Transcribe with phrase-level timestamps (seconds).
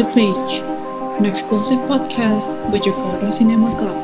[0.00, 0.60] the Page,
[1.18, 4.00] an exclusive podcast with Jakarta Cinema Club.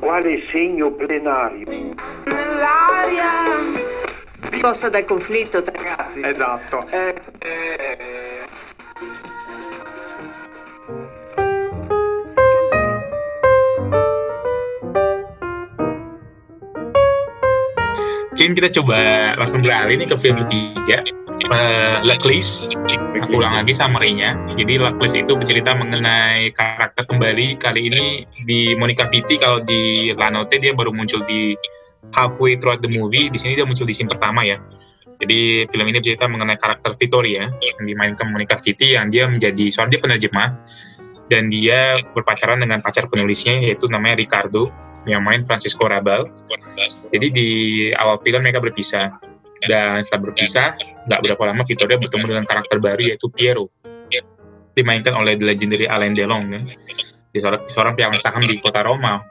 [0.00, 1.94] Quale segno plenario?
[2.24, 3.30] L'aria
[4.60, 6.22] posta dal conflitto tra ragazzi.
[6.24, 6.84] Esatto.
[6.90, 7.14] Eh,
[18.48, 18.98] Mungkin kita coba
[19.34, 21.02] langsung beralih nih ke film ketiga,
[21.46, 22.66] uh, Luckless.
[23.22, 24.34] Aku ulang lagi summary-nya.
[24.58, 29.38] Jadi Luckless itu bercerita mengenai karakter kembali kali ini di Monica Vitti.
[29.38, 31.54] Kalau di Lanote dia baru muncul di
[32.14, 33.30] halfway throughout the movie.
[33.30, 34.58] Di sini dia muncul di scene pertama ya.
[35.18, 39.90] Jadi film ini bercerita mengenai karakter Vittoria yang dimainkan Monica Vitti yang dia menjadi soal
[39.90, 40.54] dia penerjemah
[41.26, 44.70] dan dia berpacaran dengan pacar penulisnya yaitu namanya Ricardo
[45.10, 46.22] yang main Francisco Rabal.
[47.10, 47.48] Jadi di
[47.98, 49.10] awal film mereka berpisah
[49.66, 53.72] dan setelah berpisah nggak berapa lama Vittoria bertemu dengan karakter baru yaitu Piero
[54.78, 56.60] dimainkan oleh the legendary Alain Delon ya.
[57.34, 59.26] Dia seorang, seorang pialang saham di kota Roma.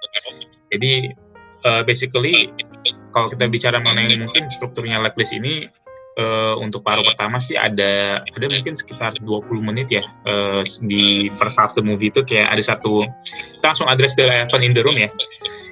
[0.67, 1.08] Jadi
[1.64, 2.52] uh, basically
[3.16, 5.72] kalau kita bicara mengenai mungkin strukturnya Blacklist ini
[6.19, 11.56] uh, untuk paruh pertama sih ada ada mungkin sekitar 20 menit ya uh, di first
[11.56, 13.08] half the movie itu kayak ada satu
[13.64, 15.09] langsung address the elephant in the room ya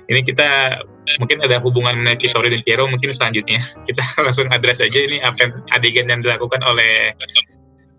[0.09, 0.80] ini kita
[1.22, 6.09] mungkin ada hubungan Vittorio dan Piero mungkin selanjutnya kita langsung address aja ini apa adegan
[6.09, 7.14] yang dilakukan oleh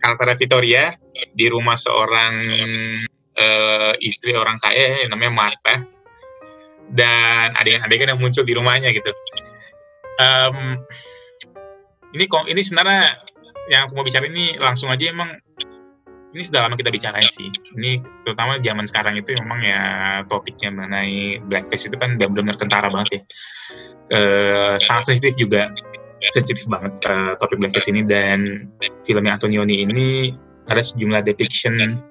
[0.02, 0.92] karakter Vittoria
[1.34, 2.34] di rumah seorang
[3.36, 5.74] uh, istri orang kaya yang namanya Marta
[6.94, 9.10] dan adegan-adegan yang muncul di rumahnya gitu.
[10.22, 10.78] Um,
[12.14, 13.18] ini ini sebenarnya
[13.66, 15.34] yang aku mau bicara ini langsung aja emang
[16.36, 17.48] ini sudah lama kita bicarain sih.
[17.80, 19.82] Ini terutama zaman sekarang itu memang ya
[20.28, 23.20] topiknya mengenai blackface itu kan benar-benar kentara banget ya.
[24.12, 24.20] E,
[24.76, 25.72] sangat sensitif juga,
[26.20, 28.04] sensitif banget uh, topik blackface ini.
[28.04, 28.68] Dan
[29.08, 30.36] filmnya Antonioni ini
[30.68, 32.04] ada sejumlah depiction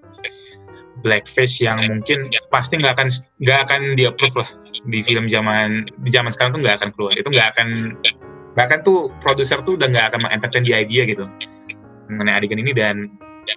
[1.05, 3.08] blackface yang mungkin pasti nggak akan
[3.45, 4.49] nggak akan di approve lah.
[4.89, 7.14] Di film zaman di zaman sekarang tuh nggak akan keluar.
[7.14, 7.67] Itu nggak akan
[8.58, 11.30] bahkan tuh produser tuh udah nggak akan mengentertain di idea gitu.
[12.09, 13.14] Mengenai adegan ini dan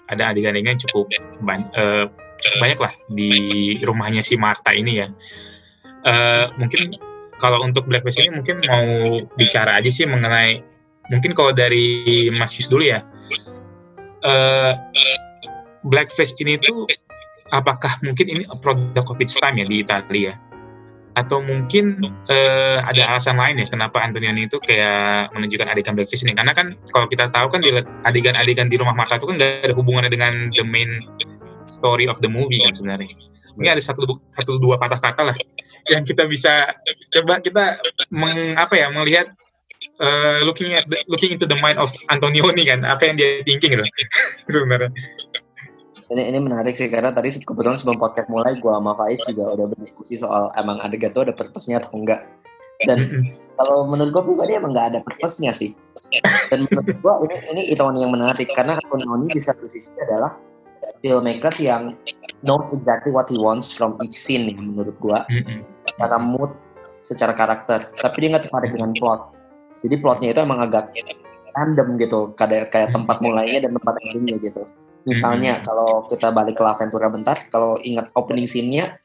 [0.08, 1.10] ada adegan-adegan cukup
[1.42, 2.06] banyak, uh,
[2.38, 3.30] cukup banyak lah di
[3.82, 5.08] rumahnya si Marta ini ya.
[6.06, 6.94] Uh, mungkin
[7.38, 10.62] kalau untuk blackface ini mungkin mau bicara aja sih mengenai
[11.10, 13.02] mungkin kalau dari Mas Yus dulu ya.
[14.26, 14.74] Uh,
[15.86, 16.86] blackface ini tuh
[17.54, 20.32] apakah mungkin ini produk COVID time ya di Italia
[21.18, 21.98] atau mungkin
[22.30, 26.38] uh, ada alasan lain ya kenapa Antonioni itu kayak menunjukkan adegan blackface ini?
[26.38, 27.60] Karena kan kalau kita tahu kan
[28.06, 31.02] adegan-adegan di rumah Marta itu kan nggak ada hubungannya dengan the main
[31.66, 33.10] story of the movie kan sebenarnya.
[33.58, 35.36] Ini ada satu satu dua patah kata lah
[35.90, 36.78] yang kita bisa
[37.10, 37.82] coba kita
[38.14, 39.34] meng, apa ya melihat
[39.98, 43.74] uh, looking at the, looking into the mind of Antonioni kan apa yang dia thinking
[43.74, 43.84] gitu.
[44.52, 44.94] Sebenarnya
[46.08, 49.66] ini ini menarik sih karena tadi kebetulan sebelum podcast mulai gue sama Faiz juga udah
[49.68, 52.24] berdiskusi soal emang ada gato ada purpose-nya atau enggak.
[52.78, 52.96] Dan
[53.58, 55.76] kalau menurut gue pribadi emang nggak ada purpose-nya sih.
[56.48, 60.32] Dan menurut gue ini ini ironi yang menarik karena Antonioni di satu sisi adalah
[61.04, 61.92] filmmaker yang
[62.40, 65.18] knows exactly what he wants from each scene menurut gue
[65.92, 66.50] secara mood
[67.04, 69.20] secara karakter tapi dia nggak tertarik dengan plot.
[69.84, 70.88] Jadi plotnya itu emang agak
[71.52, 74.64] random gitu kayak kayak tempat mulainya dan tempat endingnya gitu
[75.06, 75.64] Misalnya hmm.
[75.64, 78.98] kalau kita balik ke Laventura bentar, kalau ingat opening scene-nya,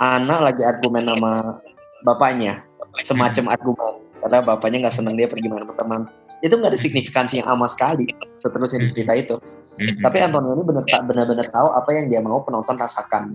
[0.00, 1.60] Ana lagi argumen sama
[2.06, 2.64] bapaknya,
[3.00, 3.54] semacam hmm.
[3.54, 3.92] argumen
[4.22, 6.06] karena bapaknya nggak senang dia pergi main teman.
[6.38, 8.06] Itu nggak ada signifikansi yang sama sekali
[8.38, 9.34] seterusnya di cerita itu.
[9.36, 9.98] Hmm.
[9.98, 13.34] Tapi Antonio ini benar-benar tahu apa yang dia mau penonton rasakan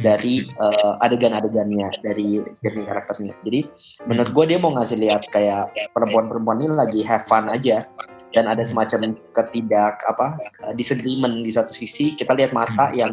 [0.00, 3.34] dari uh, adegan-adegannya dari jernih karakternya.
[3.44, 3.60] Jadi
[4.08, 7.84] menurut gue dia mau ngasih lihat kayak perempuan-perempuan ini lagi have fun aja
[8.34, 10.38] dan ada semacam ketidak apa
[10.74, 12.96] disagreement di satu sisi kita lihat Marta hmm.
[12.98, 13.10] yang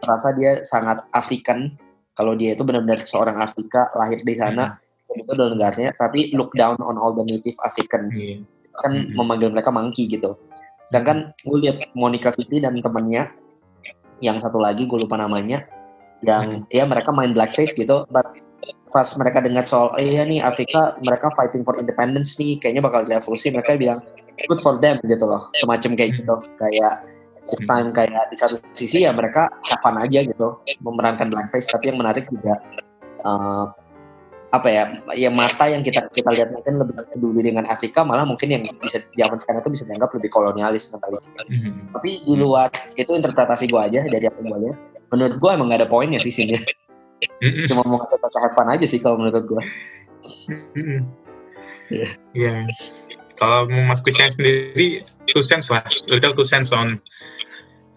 [0.00, 1.74] merasa dia sangat African
[2.14, 5.06] kalau dia itu benar-benar seorang Afrika lahir di sana hmm.
[5.10, 8.44] dan itu adalah negaranya tapi look down on all the native Africans hmm.
[8.78, 9.16] kan hmm.
[9.18, 10.38] memanggil mereka monkey gitu
[10.88, 13.32] sedangkan gue lihat Monica Vitti dan temannya
[14.22, 15.66] yang satu lagi gue lupa namanya
[16.24, 16.72] yang hmm.
[16.72, 18.24] ya mereka main blackface gitu but
[18.94, 23.02] pas mereka dengar soal oh iya nih Afrika mereka fighting for independence nih kayaknya bakal
[23.02, 23.98] revolusi mereka bilang
[24.46, 25.50] good for them gitu loh.
[25.50, 26.34] Semacam kayak gitu.
[26.54, 27.02] Kayak
[27.50, 29.50] it's time kayak di satu sisi ya mereka
[29.82, 32.56] fun aja gitu memerankan blackface tapi yang menarik juga
[33.20, 33.68] uh,
[34.54, 34.82] apa ya
[35.18, 39.02] ya mata yang kita kita lihat mungkin lebih peduli dengan Afrika malah mungkin yang bisa
[39.18, 41.28] zaman sekarang itu bisa dianggap lebih kolonialis mentality.
[41.50, 41.90] Mm-hmm.
[41.90, 44.78] tapi di luar itu interpretasi gue aja dari apa gue lihat
[45.10, 46.54] menurut gue emang gak ada poinnya sih sini.
[47.70, 49.62] Cuma mau ngasih tau fun aja sih kalau menurut gue
[52.32, 52.64] Iya.
[53.36, 56.96] Kalau Mas Christian sendiri, two cents lah, little two cents on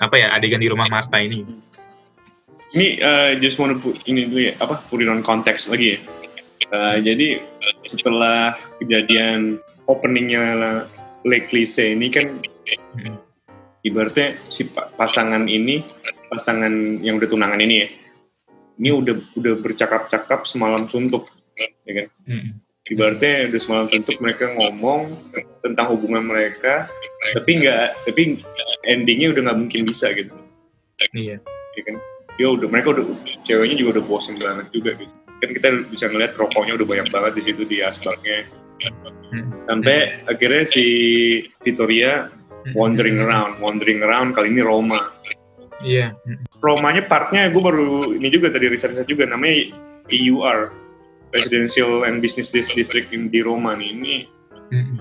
[0.01, 1.45] apa ya adegan di rumah Martha ini.
[2.75, 5.95] Ini uh, just want to put ini dulu ya, apa put it on konteks lagi
[5.95, 5.99] ya.
[6.67, 7.39] Uh, jadi
[7.87, 10.83] setelah kejadian openingnya
[11.23, 12.43] Lake Lise ini kan
[12.97, 13.15] Hmm.
[13.85, 15.79] ibaratnya si pa- pasangan ini
[16.27, 17.87] pasangan yang udah tunangan ini ya
[18.77, 21.27] ini udah udah bercakap-cakap semalam suntuk
[21.83, 22.49] ya kan Hmm.
[22.85, 25.11] ibaratnya udah semalam suntuk mereka ngomong
[25.59, 26.85] tentang hubungan mereka
[27.33, 28.21] tapi nggak tapi
[28.83, 30.33] endingnya udah nggak mungkin bisa gitu
[31.13, 31.37] Iya.
[31.73, 31.95] ya kan
[32.37, 33.05] dia udah mereka udah
[33.43, 37.31] ceweknya juga udah bosen banget juga gitu kan kita bisa ngeliat rokoknya udah banyak banget
[37.33, 38.45] di situ di asbaknya
[39.27, 39.49] Hmm.
[39.67, 40.85] sampai akhirnya si
[41.59, 42.29] Victoria
[42.71, 45.11] wandering around wandering around kali ini Roma
[45.77, 46.15] Iya.
[46.23, 46.41] Hmm.
[46.57, 49.69] Romanya partnya gue baru ini juga tadi riset juga namanya
[50.09, 50.73] EUR
[51.29, 54.15] Residential and Business Dis- District in- di Roma nih ini
[54.67, 54.99] Hmm.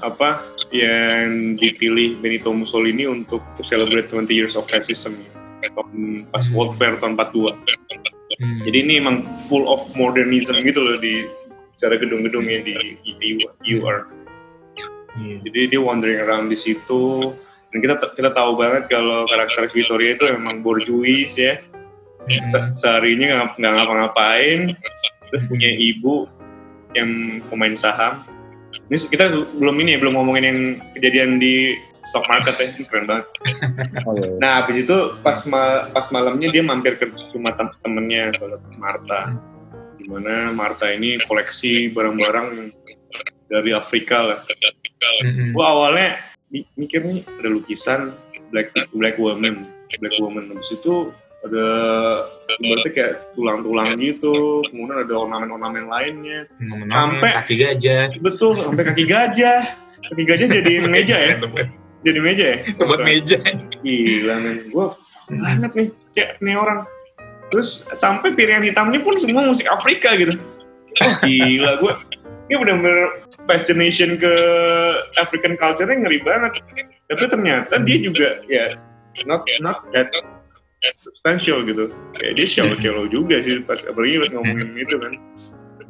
[0.00, 5.16] apa yang dipilih Benito Mussolini untuk to celebrate 20 years of fascism
[5.64, 7.54] tahun pas World Fair tahun 42
[8.34, 8.60] Hmm.
[8.66, 9.16] jadi ini emang
[9.46, 11.22] full of modernism gitu loh di
[11.78, 12.74] cara gedung-gedungnya di
[13.62, 14.10] EUR
[15.14, 15.36] Iya.
[15.46, 17.30] jadi dia wandering around di situ
[17.74, 21.58] dan kita kita tahu banget kalau karakter Victoria itu emang bourgeois ya
[22.24, 22.40] Hmm.
[22.48, 24.72] Se- seharinya nggak nggak ngapa-ngapain
[25.28, 26.24] terus punya ibu
[26.96, 27.10] yang
[27.52, 28.24] pemain saham
[28.88, 29.28] ini kita
[29.60, 30.60] belum ini ya, belum ngomongin yang
[30.96, 31.76] kejadian di
[32.08, 33.28] stock market ya ini keren banget
[34.08, 34.32] Oh, iya.
[34.40, 38.32] nah habis itu pas ma- pas malamnya dia mampir ke rumah tem- temennya
[38.80, 39.36] Marta
[40.00, 42.72] di mana Marta ini koleksi barang-barang
[43.52, 44.40] dari Afrika lah
[45.20, 45.52] Hmm.
[45.52, 46.16] gua awalnya
[46.74, 48.00] mikir nih ada lukisan
[48.48, 49.66] black black woman
[49.98, 50.50] black woman.
[50.50, 51.10] Habis itu
[51.44, 51.66] ada
[52.56, 56.48] ibaratnya kayak tulang-tulang gitu kemudian ada ornamen-ornamen lainnya.
[56.56, 58.04] Ngomong-ngomong, Sampai- kaki gajah.
[58.18, 59.60] betul sampai kaki gajah.
[60.04, 61.34] Kaki gajah jadiin meja ya?
[62.04, 62.56] Jadi meja ya?
[62.78, 63.38] Buat meja.
[63.80, 64.56] gila men.
[64.68, 64.86] Gue
[65.30, 66.84] banget nih kayak nih orang.
[67.52, 70.36] Terus sampai piringan hitamnya pun semua musik Afrika gitu.
[70.94, 71.92] Wah, gila gue
[72.44, 72.98] ini bener-bener
[73.44, 74.34] fascination ke
[75.20, 76.60] African culture-nya ngeri banget
[77.10, 78.72] tapi ternyata dia juga ya
[79.28, 80.10] not not that
[80.96, 85.12] substantial gitu kayak dia shallow shallow juga sih pas apalagi pas ngomongin itu kan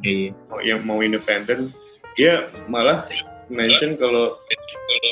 [0.05, 0.37] Iya.
[0.61, 1.73] yang mau independen
[2.13, 3.09] dia malah
[3.49, 4.37] mention kalau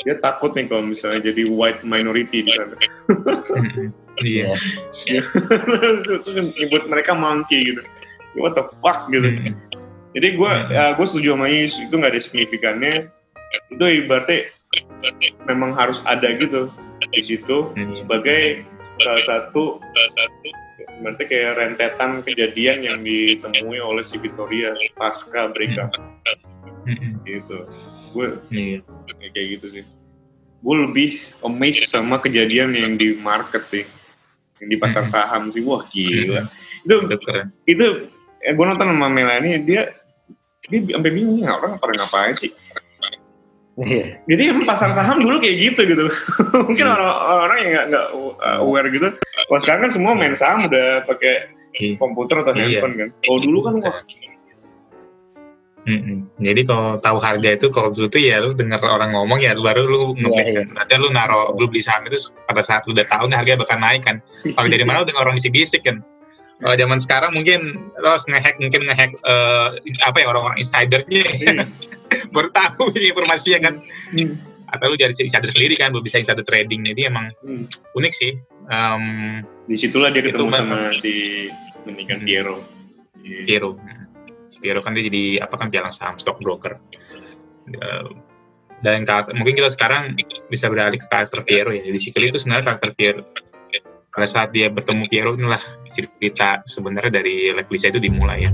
[0.06, 2.74] dia takut nih kalau misalnya jadi white minority di sana.
[4.22, 4.54] Iya.
[6.06, 7.82] terus nyebut mereka monkey gitu
[8.38, 9.34] what the fuck gitu.
[10.14, 10.94] Jadi gue Hmm.
[10.94, 12.94] gue setuju sama Is itu nggak ada signifikannya
[13.68, 14.50] itu ibaratnya
[15.44, 16.70] memang harus ada gitu
[17.10, 17.94] di situ Hmm.
[17.94, 18.62] sebagai
[18.96, 19.82] salah satu
[20.94, 25.90] berarti kayak rentetan kejadian yang ditemui oleh si Victoria pasca breakup
[26.84, 27.18] Hmm.
[27.24, 27.64] gitu
[28.12, 28.78] gue Iya.
[29.24, 29.84] kayak gitu sih
[30.60, 31.10] gue lebih
[31.40, 33.84] amazed sama kejadian yang di market sih
[34.60, 35.12] yang di pasar Hmm.
[35.12, 36.84] saham sih wah gila Hmm.
[36.84, 37.46] itu Itu keren.
[37.64, 37.86] itu
[38.38, 39.88] eh, gue nonton sama Melanie dia
[40.66, 42.52] dia sampai bingung "Ini orang pada ngapain sih
[43.74, 44.22] Iya.
[44.30, 46.06] jadi pasar saham dulu kayak gitu gitu
[46.70, 46.94] mungkin Hmm.
[46.94, 47.10] orang
[47.42, 48.06] orang yang nggak nggak
[48.38, 49.08] uh, aware gitu
[49.50, 51.34] kalau sekarang kan semua main saham udah pakai
[51.74, 51.98] Iya.
[51.98, 52.78] komputer atau Iya.
[52.78, 53.98] handphone kan kalau dulu kan wah
[55.84, 56.32] Mm-mm.
[56.40, 59.84] Jadi kalau tahu harga itu kalau dulu tuh ya lu dengar orang ngomong ya baru
[59.84, 60.80] lu Iya, kan.
[60.80, 62.16] Nanti lu naro lu beli saham itu
[62.48, 64.16] pada saat lu udah tahu nih harga bakal naik kan.
[64.48, 66.00] Kalau dari mana lu dengar orang bisik-bisik kan.
[66.54, 67.60] Kalau zaman sekarang mungkin
[67.96, 69.68] lo harus ngehack mungkin ngehack eh,
[70.02, 71.64] apa ya orang-orang insidernya Iya.
[72.34, 73.74] baru tahu ini informasinya kan.
[74.12, 74.34] Hmm.
[74.66, 76.82] Atau lu jadi insider sendiri kan, bisa insider trading.
[76.84, 77.66] Jadi emang Hmm.
[77.92, 78.32] unik sih.
[78.64, 79.04] Em,
[79.66, 80.88] di situlah dia ketemu memang.
[80.88, 81.46] sama si
[81.84, 82.24] kan Hmm.
[82.24, 82.56] Piero
[83.20, 83.40] Iya.
[83.44, 83.70] Piero.
[84.54, 86.78] Piero kan dia jadi apa kan pialang saham stockbroker.
[87.66, 88.08] Eh,
[88.76, 90.12] Dan karakter- mungkin kita sekarang
[90.44, 91.80] bisa beralih ke karakter Piero ya.
[91.82, 93.22] Jadi Sikeli itu sebenarnya karakter Piero.
[94.14, 95.58] Pada saat dia bertemu Piero inilah
[95.90, 98.52] cerita sebenarnya dari Leklisa itu dimulai ya.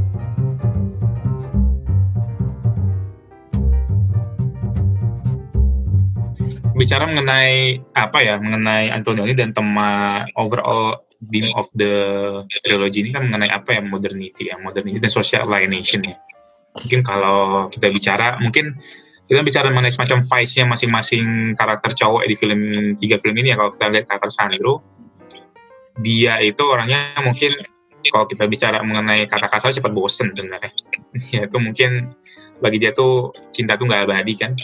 [6.72, 11.92] Bicara mengenai apa ya, mengenai Antonioni dan tema overall theme of the
[12.64, 16.16] trilogy ini kan mengenai apa ya modernity ya modernity dan social alienation ya
[16.72, 18.80] mungkin kalau kita bicara mungkin
[19.28, 22.60] kita bicara mengenai semacam vice-nya masing-masing karakter cowok di film
[22.96, 24.80] tiga film ini ya kalau kita lihat karakter Sandro
[26.00, 27.56] dia itu orangnya mungkin
[28.08, 30.72] kalau kita bicara mengenai kata kasar cepat bosen sebenarnya.
[31.34, 32.14] Ya itu mungkin
[32.62, 34.54] bagi dia tuh cinta tuh nggak abadi kan.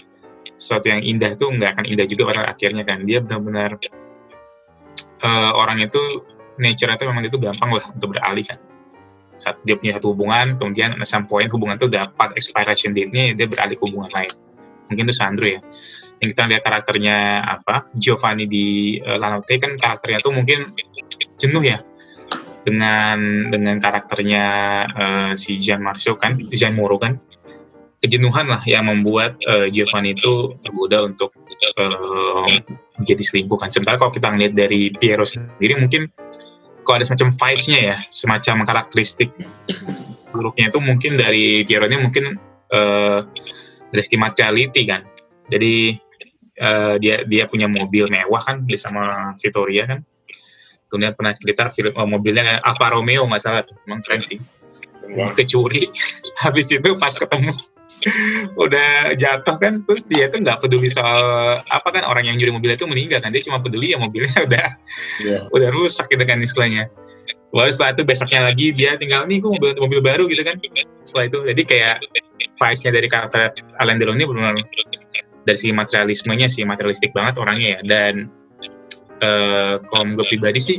[0.56, 3.04] Sesuatu yang indah tuh nggak akan indah juga pada akhirnya kan.
[3.04, 3.76] Dia benar-benar
[5.20, 6.00] eh, orang itu
[6.56, 8.58] nature itu memang itu gampang lah untuk beralih kan.
[9.36, 10.96] Saat dia punya satu hubungan kemudian
[11.28, 14.32] point hubungan itu udah pas expiration date-nya dia beralih ke hubungan lain.
[14.88, 15.60] Mungkin itu Sandro ya
[16.22, 17.88] yang kita lihat karakternya apa?
[17.92, 20.72] Giovanni di uh, Lanote kan karakternya tuh mungkin
[21.36, 21.78] jenuh ya
[22.66, 24.44] dengan dengan karakternya
[24.90, 27.20] uh, si Jean Marceau kan Jean Moreau kan.
[27.96, 31.32] Kejenuhan lah yang membuat uh, Giovanni itu tergoda untuk
[31.80, 32.44] uh,
[33.00, 33.72] menjadi selingkuh kan.
[33.72, 36.12] Sementara kalau kita ngeliat dari Piero sendiri mungkin
[36.86, 39.34] kalau ada semacam vibes-nya ya semacam karakteristik
[40.30, 42.36] buruknya itu mungkin dari Piero ini mungkin
[42.70, 43.24] uh,
[43.90, 45.02] dari segi materiality kan.
[45.50, 45.96] Jadi
[46.60, 50.00] uh, dia dia punya mobil mewah kan dia sama Victoria kan.
[50.86, 54.38] Kemudian pernah cerita film oh, mobilnya Alfa Romeo nggak salah tuh emang keren sih.
[55.34, 55.90] Kecuri.
[56.42, 57.52] Habis itu pas ketemu
[58.62, 61.22] udah jatuh kan terus dia tuh nggak peduli soal
[61.64, 64.68] apa kan orang yang nyuri mobil itu meninggal kan dia cuma peduli ya mobilnya udah.
[65.22, 65.42] Yeah.
[65.50, 66.90] udah rusak gitu kan istilahnya.
[67.54, 70.60] Lalu setelah itu besoknya lagi dia tinggal nih kok mobil mobil baru gitu kan.
[71.02, 71.96] Setelah itu jadi kayak
[72.56, 73.40] vibe-nya dari karakter
[73.80, 74.54] Alain Delon ini benar
[75.46, 77.80] dari si materialismenya sih materialistik banget orangnya ya.
[77.86, 78.14] Dan
[79.22, 80.78] uh, kalau gue pribadi sih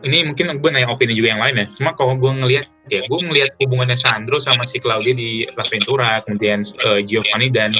[0.00, 1.66] ini mungkin gue nanya opini juga yang lain ya.
[1.76, 6.18] Cuma kalau gue ngelihat ya gue ngelihat hubungannya Sandro sama si Claudia di La Ventura
[6.26, 7.70] kemudian uh, Giovanni dan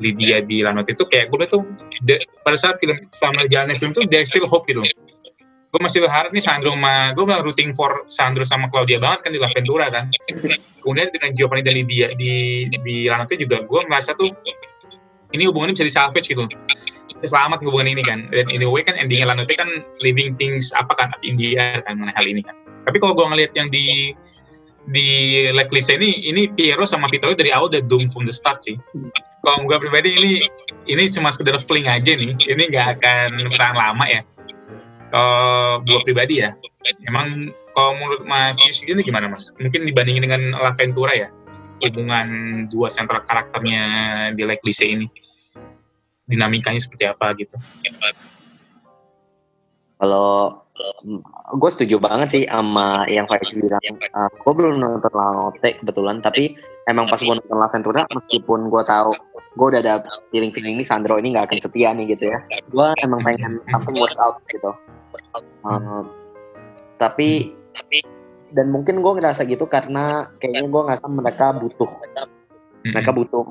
[0.00, 1.62] Lydia di Lanotte itu kayak gue tuh
[2.42, 4.80] pada saat film selama jalannya film tuh there still hope gitu
[5.74, 9.30] gue masih berharap nih Sandro sama gue bilang rooting for Sandro sama Claudia banget kan
[9.34, 10.06] di La Ventura kan.
[10.78, 13.10] Kemudian dengan Giovanni dan Lydia di di
[13.42, 14.30] juga gue merasa tuh
[15.34, 16.46] ini hubungannya bisa disalvage gitu.
[17.26, 18.30] Selamat hubungan ini kan.
[18.30, 19.66] Dan in a way kan endingnya Lanotte kan
[19.98, 22.54] living things apa kan India kan mengenai hal ini kan.
[22.86, 24.14] Tapi kalau gue ngeliat yang di
[24.94, 25.08] di
[25.50, 28.78] Blacklist ini ini Piero sama Vittorio dari awal udah doom from the start sih.
[29.42, 30.32] Kalau gue pribadi ini
[30.86, 32.38] ini cuma sekedar fling aja nih.
[32.46, 34.22] Ini nggak akan bertahan lama ya
[35.14, 36.58] kalau buat pribadi ya
[37.06, 39.54] emang kalau menurut Mas Yus ini gimana Mas?
[39.62, 41.30] Mungkin dibandingin dengan La Ventura ya
[41.86, 42.26] hubungan
[42.70, 43.82] dua sentral karakternya
[44.34, 45.06] di Like Lise ini.
[46.24, 47.54] Dinamikanya seperti apa gitu?
[50.00, 50.63] Kalau
[51.54, 53.82] gue setuju banget sih sama yang Faiz bilang.
[54.10, 56.58] Uh, gue belum nonton Lanote kebetulan tapi
[56.90, 59.10] emang pas gue nonton La Ventura meskipun gue tahu
[59.54, 60.02] gue udah ada
[60.34, 63.94] feeling feeling ini Sandro ini nggak akan setia nih gitu ya gue emang pengen something
[63.94, 64.70] work out gitu.
[65.62, 66.02] Uh,
[66.98, 67.54] tapi
[68.54, 71.90] dan mungkin gue ngerasa gitu karena kayaknya gue ngerasa mereka butuh
[72.86, 73.42] mereka butuh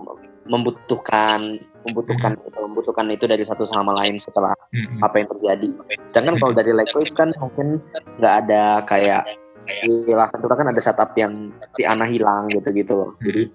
[0.48, 1.60] membutuhkan
[1.90, 4.56] membutuhkan itu membutuhkan itu dari satu sama lain setelah
[5.02, 5.70] apa yang terjadi.
[6.08, 7.80] Sedangkan kalau dari likewise kan mungkin
[8.20, 9.24] nggak ada kayak
[9.64, 13.12] di La Ventura kan ada setup yang si Ana hilang gitu-gitu loh.
[13.24, 13.48] Jadi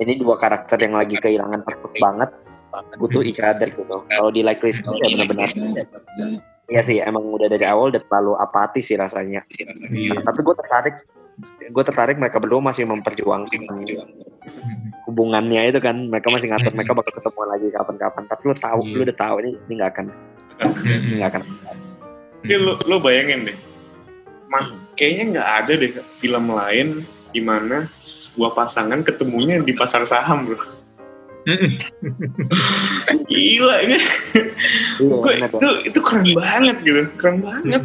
[0.00, 2.32] ini dua karakter yang lagi kehilangan purpose banget
[2.96, 4.04] butuh each other gitu.
[4.08, 5.48] Kalau di Like List ya benar-benar.
[6.68, 9.40] Iya sih, emang udah dari awal udah terlalu apatis sih rasanya.
[9.88, 11.00] Nah, tapi gue tertarik,
[11.68, 13.52] gue tertarik mereka berdua masih memperjuangkan
[15.08, 16.08] hubungannya itu kan.
[16.08, 18.22] Mereka masih ngatur mereka bakal ketemu lagi kapan-kapan.
[18.28, 20.06] Tapi lu tahu, lu udah tahu ini ini nggak akan,
[20.84, 21.42] ini nggak akan.
[22.44, 23.56] Ini lu, lu bayangin deh,
[24.48, 25.90] Mak, kayaknya nggak ada deh
[26.22, 26.88] film lain
[27.34, 30.56] di mana sebuah pasangan ketemunya di pasar saham, bro.
[33.28, 33.98] Gila ini.
[35.00, 37.80] Iya, itu itu keren banget gitu, keren banget.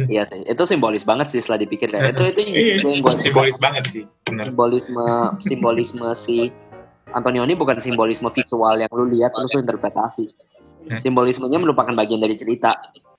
[0.00, 2.00] Iya sih, itu simbolis banget sih setelah dipikir ya.
[2.08, 2.80] Itu itu Iya.
[2.80, 5.04] yang gue simbolis banget sih benar simbolisme
[5.44, 6.48] simbolisme si
[7.12, 10.32] Antonioni bukan simbolisme visual yang lu lihat terus lu interpretasi.
[11.04, 12.72] Simbolismenya merupakan bagian dari cerita.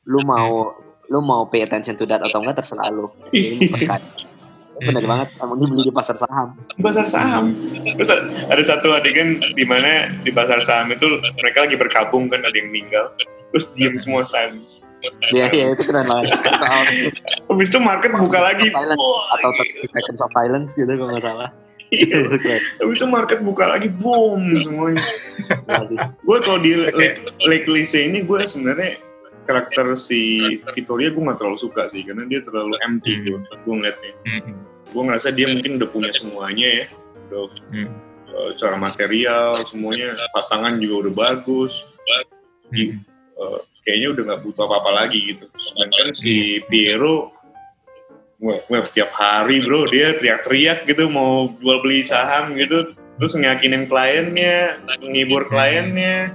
[0.10, 0.74] Lu mau
[1.13, 3.08] lu mau pay attention to that atau enggak terserah lu.
[3.30, 3.70] Ini.
[4.74, 6.58] Ini bener banget, emang dibeli di pasar saham.
[6.82, 7.53] pasar saham.
[7.86, 8.10] Terus
[8.50, 12.74] ada satu adegan di mana di pasar saham itu mereka lagi berkabung kan ada yang
[12.74, 13.13] meninggal.
[13.53, 14.82] Terus diem semua silence.
[15.33, 16.31] Iya, iya itu keren banget.
[17.51, 18.72] Habis itu market buka lagi.
[18.72, 21.50] atau 30 seconds of silence gitu kalau nggak salah.
[21.93, 22.25] iya.
[22.79, 25.03] Habis itu market buka lagi, boom semuanya.
[25.69, 27.19] Iya gue kalau di Lake,
[27.50, 28.98] Lake Lise ini gue sebenarnya
[29.43, 30.39] karakter si
[30.72, 34.13] Victoria gue gak terlalu suka sih karena dia terlalu empty gue gue ngeliatnya.
[34.93, 36.86] Gue ngerasa dia mungkin udah punya semuanya ya.
[37.27, 37.41] Udah
[38.31, 40.15] uh, secara material semuanya.
[40.31, 41.83] Pasangan juga udah bagus.
[42.72, 42.95] Di-
[43.38, 45.46] uh, kayaknya udah nggak butuh apa-apa lagi gitu.
[45.52, 47.32] Sedangkan si Piero
[48.44, 52.96] well, setiap hari bro dia teriak-teriak gitu mau jual beli saham gitu.
[53.22, 56.34] Terus ngeyakinin kliennya menghibur kliennya.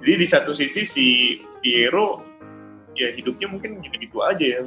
[0.00, 1.06] Jadi di satu sisi si
[1.60, 2.24] Piero
[2.96, 4.62] ya hidupnya mungkin gitu-gitu aja ya.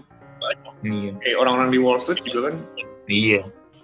[0.84, 1.12] Iya.
[1.24, 2.56] Kayak orang-orang di Wall Street juga kan.
[3.08, 3.42] Iya.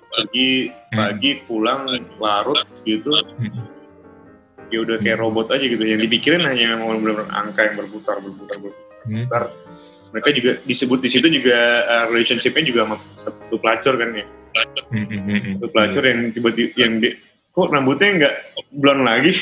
[0.10, 1.86] Pagi pagi pulang
[2.18, 3.14] larut gitu
[4.70, 5.84] ya udah kayak robot aja gitu.
[5.84, 9.44] Yang dipikirin hanya mau benar-benar angka yang berputar berputar berputar.
[10.10, 14.26] Mereka juga disebut di situ juga uh, relationshipnya juga sama satu pelacur kan ya?
[14.90, 15.54] Mm, mm, mm, mm.
[15.62, 17.10] satu pelacur yang tiba-tiba yang di,
[17.54, 18.36] kok rambutnya nggak
[18.74, 19.34] blonde lagi?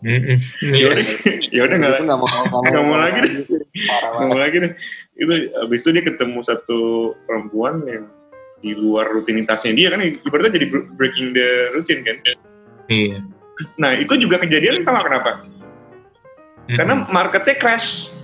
[0.00, 1.04] Ya udah
[1.56, 2.28] ya udah nggak mau
[2.64, 3.32] nggak mau lagi deh.
[3.88, 4.72] Parah nggak mau lagi deh.
[5.16, 5.32] Itu
[5.64, 6.80] abis itu dia ketemu satu
[7.24, 8.04] perempuan yang
[8.60, 12.16] di luar rutinitasnya dia kan ibaratnya jadi bre- breaking the routine kan?
[12.92, 13.24] Iya.
[13.76, 15.32] Nah itu juga kejadian sama kenapa
[16.70, 17.04] Mm, karena mm.
[17.10, 18.14] marketnya crash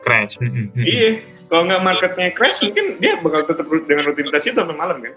[0.00, 0.40] crash.
[0.40, 0.84] Mm, mm, mm.
[0.88, 1.10] iya
[1.52, 5.12] kalau nggak marketnya crash mungkin dia bakal tetap dengan rutinitas itu sampai malam kan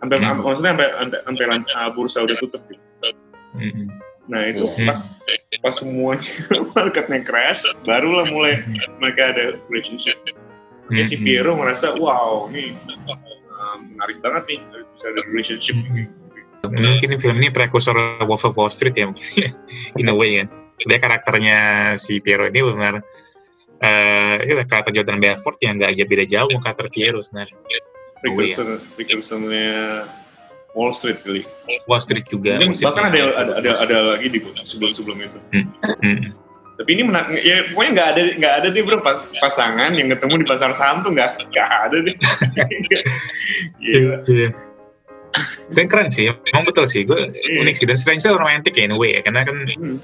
[0.00, 0.38] sampai Hmm.
[0.40, 2.80] maksudnya sampai sampai, sampai uh, bursa udah tutup gitu.
[3.58, 3.86] Mm, mm.
[4.30, 4.86] nah itu Hmm.
[4.86, 4.98] pas
[5.58, 6.22] pas semuanya
[6.78, 8.62] marketnya crash barulah mulai
[9.02, 10.14] mereka ada relationship
[10.94, 11.26] ya si Mm, mm.
[11.26, 12.78] Piero merasa wow ini
[13.50, 14.58] uh, menarik banget nih
[14.94, 15.76] bisa ada relationship
[16.64, 19.56] mungkin film ini prekursor Wolf of Wall Street ya mungkin
[19.96, 20.48] in a way kan.
[20.80, 21.58] Dia karakternya
[22.00, 23.04] si Piero ini benar
[23.80, 27.56] eh itu karakter Jordan Belfort yang nggak aja beda jauh sama karakter Piero sebenarnya.
[28.20, 30.04] Precursor precursornya
[30.76, 31.42] Wall Street kali.
[31.88, 34.38] Wall Street juga Mungkin Wall Street bahkan ada ada ada, ada lagi di
[34.68, 35.38] sebelum sebelum itu.
[35.56, 36.36] Mm,
[36.80, 39.00] tapi ini menak ya pokoknya nggak ada nggak ada deh bro.
[39.00, 42.14] Pas, pasangan yang ketemu di pasar saham tuh nggak nggak ada deh.
[43.80, 44.16] Gila.
[44.28, 44.48] Iya.
[45.70, 47.06] Dan keren sih, emang betul sih.
[47.06, 47.62] Gue Iya.
[47.62, 49.20] unik sih dan strange romantic ya in a way ya.
[49.22, 49.98] Karena kan Hmm.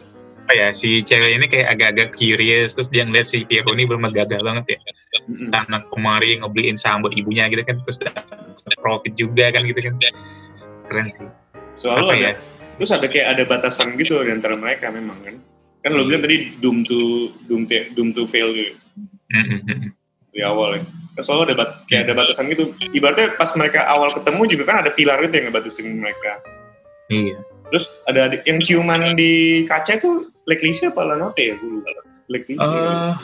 [0.46, 4.06] apa ya si cewek ini kayak agak-agak curious terus dia ngeliat si Piero ini belum
[4.14, 4.78] gagal banget ya.
[5.26, 5.50] Mm-mm.
[5.50, 8.23] Sana kemari ngebeliin saham buat ibunya gitu kan terus dapat
[8.78, 9.99] profit juga kan gitu kan.
[10.87, 11.26] Keren sih.
[11.75, 12.32] Selalu Apa ada ya?
[12.76, 15.35] terus ada kayak ada batasan gitu di antara mereka memang kan
[15.80, 18.76] kan lo bilang tadi doom to doom to doom to fail gitu
[19.26, 19.90] Mm, mm, mm, mm.
[20.36, 20.82] Di awal ya.
[21.16, 22.76] Kan selalu ada bat, kayak ada batasan gitu.
[22.92, 26.36] Ibaratnya pas mereka awal ketemu juga kan ada pilar itu yang ngebatasin mereka.
[27.08, 27.38] Iya.
[27.66, 31.90] terus ada ada yang ciuman di kaca itu Leklisi apa Lanote ya gue lupa.
[32.30, 33.14] Leklisi Eh,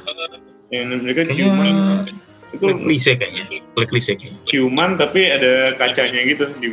[0.74, 2.02] yang mereka ciuman.
[2.50, 3.62] Itu klise kayaknya.
[3.78, 4.38] Klise kayaknya.
[4.50, 6.50] ciuman tapi ada kacanya gitu.
[6.58, 6.68] Di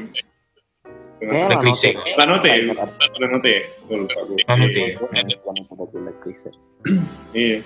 [1.62, 1.94] Klise.
[2.18, 2.50] Lanote.
[2.50, 2.50] Lanote.
[2.50, 3.50] Ya Lanote.
[3.54, 4.84] Ya gue lupa gue Lanote.
[4.98, 6.50] Lanote.
[7.38, 7.62] Iya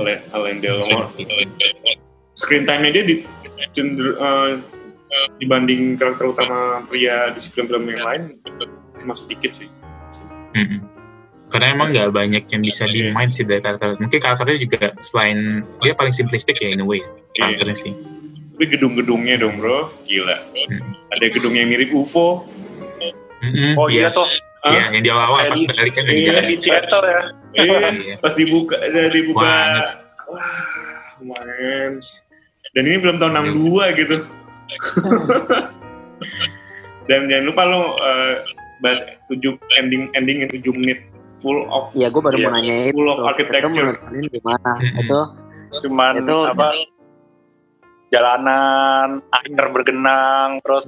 [0.00, 1.12] oleh Alain Delon
[2.36, 3.14] screen time-nya dia di,
[3.72, 4.50] cenderung, eh,
[5.40, 8.22] dibanding karakter utama pria di film-film yang lain
[9.08, 9.68] masuk dikit sih.
[10.52, 10.80] Mm, mm.
[11.46, 13.14] Karena emang nggak banyak yang bisa Iya.
[13.14, 13.96] dimain sih dari karakter.
[14.02, 17.00] Mungkin karakternya juga selain dia paling simplistik ya in a way
[17.38, 17.92] karakternya sih.
[18.56, 20.36] Tapi gedung-gedungnya dong bro, gila.
[20.66, 20.96] Hmm.
[21.12, 22.48] Ada gedung yang mirip UFO.
[23.44, 24.16] Mm-mm, Oh iya iya.
[24.16, 24.24] tuh,
[24.68, 26.42] Iya, yang di awal pas Kayak di- balik kan dari iya, jalan.
[26.42, 27.20] di Seattle ya.
[27.56, 28.14] Iya, Iya.
[28.18, 29.52] pas dibuka, ada dibuka.
[30.26, 30.62] Wah,
[31.18, 31.92] lumayan.
[32.72, 34.16] Dan ini film tahun 62 gitu.
[37.06, 38.34] Dan jangan lupa lo eh,
[38.78, 40.98] bahas tujuh ending ending yang tujuh menit
[41.38, 42.92] full of Iya, gue baru Iya, mau nanya itu.
[42.92, 43.70] full of Itu architecture.
[43.70, 44.70] menurut kalian gimana?
[44.96, 45.20] Itu
[45.78, 46.66] Cuman Itu- apa
[48.08, 50.84] jalanan, air bergenang, terus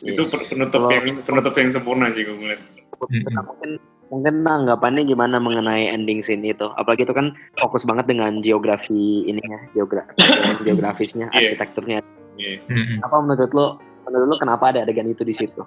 [0.00, 0.16] Iya.
[0.16, 2.60] itu per- penutup Kalau- yang penutup yang sempurna sih gue ngeliat.
[3.00, 3.70] Mungkin
[4.10, 6.66] mungkin tanggapannya gimana mengenai ending scene itu?
[6.74, 10.16] Apalagi itu kan fokus banget dengan geografi ininya, geografi
[10.66, 11.52] geografisnya, Iya.
[11.52, 11.98] arsitekturnya.
[12.34, 12.58] Iya.
[12.66, 13.04] Mm-mm.
[13.04, 13.66] Apa menurut lo?
[14.08, 15.60] Menurut lo kenapa ada adegan itu di situ?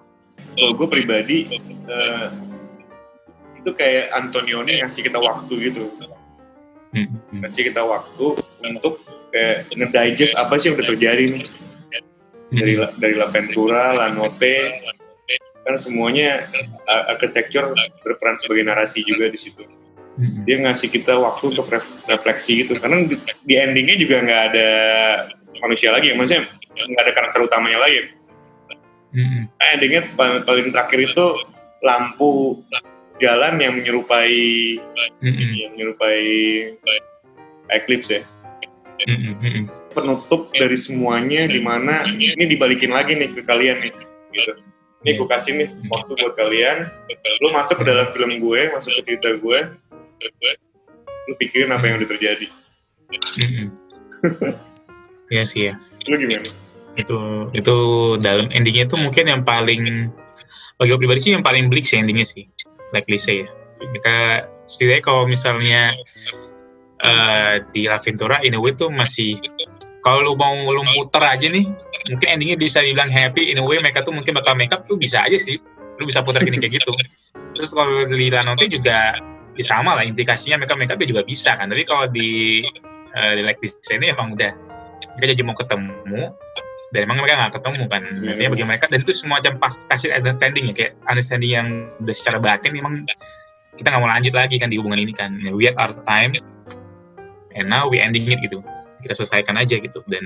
[0.54, 1.46] Kalau gue pribadi
[1.88, 2.28] eh,
[3.56, 5.88] itu kayak Antonioni ngasih kita waktu gitu,
[7.32, 8.26] ngasih kita waktu
[8.66, 8.98] untuk
[9.30, 11.44] kayak ngedigest apa sih yang udah terjadi nih
[12.54, 14.56] dari dari La Ventura, La Notte,
[15.66, 16.46] kan semuanya
[17.10, 17.74] architecture
[18.06, 19.66] berperan sebagai narasi juga di situ.
[20.14, 20.46] Mm-mm.
[20.46, 24.70] Dia ngasih kita waktu untuk ref- refleksi gitu, karena di, di endingnya juga nggak ada
[25.66, 26.16] manusia lagi, ya.
[26.16, 28.14] maksudnya nggak ada karakter utamanya lagi.
[29.18, 29.50] Mm-mm.
[29.50, 31.26] Nah, endingnya paling, paling terakhir itu
[31.82, 32.62] lampu
[33.22, 34.34] jalan yang menyerupai
[35.22, 35.50] Mm-mm.
[35.54, 36.22] yang menyerupai
[37.70, 38.22] eclipse ya
[39.06, 39.70] Mm-mm.
[39.94, 43.94] Penutup dari semuanya di mana ini dibalikin lagi nih ke kalian nih
[44.34, 44.54] gitu.
[45.04, 46.88] Ini gue kasih nih waktu buat kalian.
[47.44, 49.60] Lu masuk ke dalam film gue masuk ke cerita gue.
[51.28, 52.48] Lu pikirin apa yang udah terjadi.
[53.44, 53.68] Mm-mm.
[55.30, 55.74] Iya sih ya.
[56.08, 56.46] lu gimana?
[56.96, 57.18] Itu
[57.52, 57.76] itu
[58.22, 60.14] dalam endingnya itu mungkin yang paling
[60.80, 62.48] bagi gue pribadi sih yang paling bleak sih endingnya sih.
[62.96, 63.48] Like Lise ya.
[63.84, 65.92] Mereka setidaknya kalau misalnya
[67.04, 69.36] eh, di La Ventura in a way tuh masih
[70.04, 71.64] kalau lu mau lu puter aja nih
[72.12, 73.56] mungkin endingnya bisa dibilang happy.
[73.56, 75.56] In a way mereka tuh mungkin bakal makeup tuh bisa aja sih.
[75.98, 76.92] Lu bisa putar gini kayak gitu.
[77.56, 79.16] Terus kalau di Lanote juga
[79.56, 81.72] ya sama lah implikasinya mereka makeup juga bisa kan.
[81.72, 82.62] Tapi kalau di
[83.16, 84.52] eh, di like Lise ini emang udah
[85.16, 86.22] mereka jadi mau ketemu
[86.94, 88.04] dan emang mereka nggak ketemu kan.
[88.04, 88.30] Iya.
[88.36, 90.74] artinya bagi mereka dan itu semacam pas kasih understanding ya.
[90.76, 91.68] Kayak understanding yang
[92.04, 93.08] udah secara batin memang
[93.80, 95.32] kita nggak mau lanjut lagi kan di hubungan ini kan.
[95.56, 96.36] We had our time
[97.56, 98.60] and now we ending it gitu
[99.04, 100.00] kita selesaikan aja gitu.
[100.08, 100.26] Dan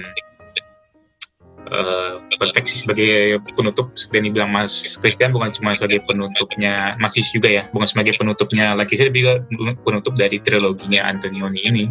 [1.67, 7.29] uh, perfeksi sebagai penutup seperti yang bilang Mas Christian bukan cuma sebagai penutupnya Mas Yus
[7.35, 9.43] juga ya bukan sebagai penutupnya lagi saya tapi juga
[9.83, 11.85] penutup dari triloginya Antonioni ini.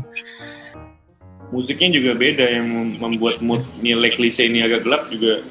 [1.54, 5.46] Musiknya juga beda yang mem- membuat mood nilai klise ini agak gelap juga.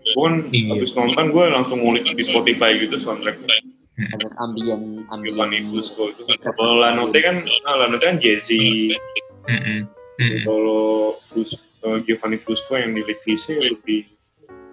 [0.00, 0.74] Gue kan Iya.
[0.76, 3.52] habis nonton gue langsung ngulik di Spotify gitu soundtracknya
[4.00, 5.36] Agak ambien, ambien.
[5.36, 6.08] Giovanni Fusco.
[6.08, 8.96] Itu kalau Lanote kan ah, Lanote kan jazzy.
[9.44, 9.84] Mm-mm.
[10.20, 10.44] Mm-mm.
[10.44, 14.04] kalau Fus, eh, Giovanni Fusco yang di klise lebih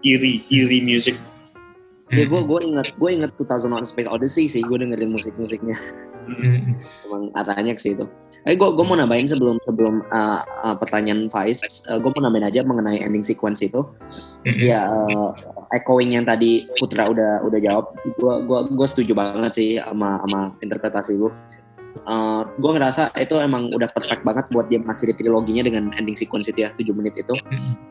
[0.03, 1.15] iri iri music
[2.07, 5.75] Ya, gue gue inget gue inget 2001 Space Odyssey sih gue dengerin musik musiknya
[6.27, 6.75] Mm-mm.
[7.07, 8.03] emang arahnya ke situ.
[8.43, 12.51] Eh gue gue mau nambahin sebelum sebelum uh, uh, pertanyaan Faiz, uh, gue mau nambahin
[12.51, 13.87] aja mengenai ending sequence itu.
[14.43, 14.59] Mm-mm.
[14.59, 15.31] Ya uh,
[15.71, 20.39] echoing yang tadi Putra udah udah jawab, gue gua gue setuju banget sih sama sama
[20.59, 21.31] interpretasi lu.
[22.05, 26.51] Uh, gue ngerasa itu emang udah perfect banget buat dia mengakhiri triloginya dengan ending sequence
[26.51, 27.33] itu ya 7 menit itu.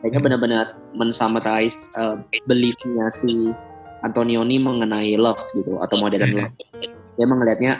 [0.05, 0.65] Kayaknya benar-benar
[0.95, 2.15] mensummarize uh,
[2.47, 3.51] beliefnya si
[4.05, 6.37] Antonioni mengenai love gitu atau modern Mhm.
[6.37, 6.53] love.
[7.17, 7.73] Dia emang ngelihatnya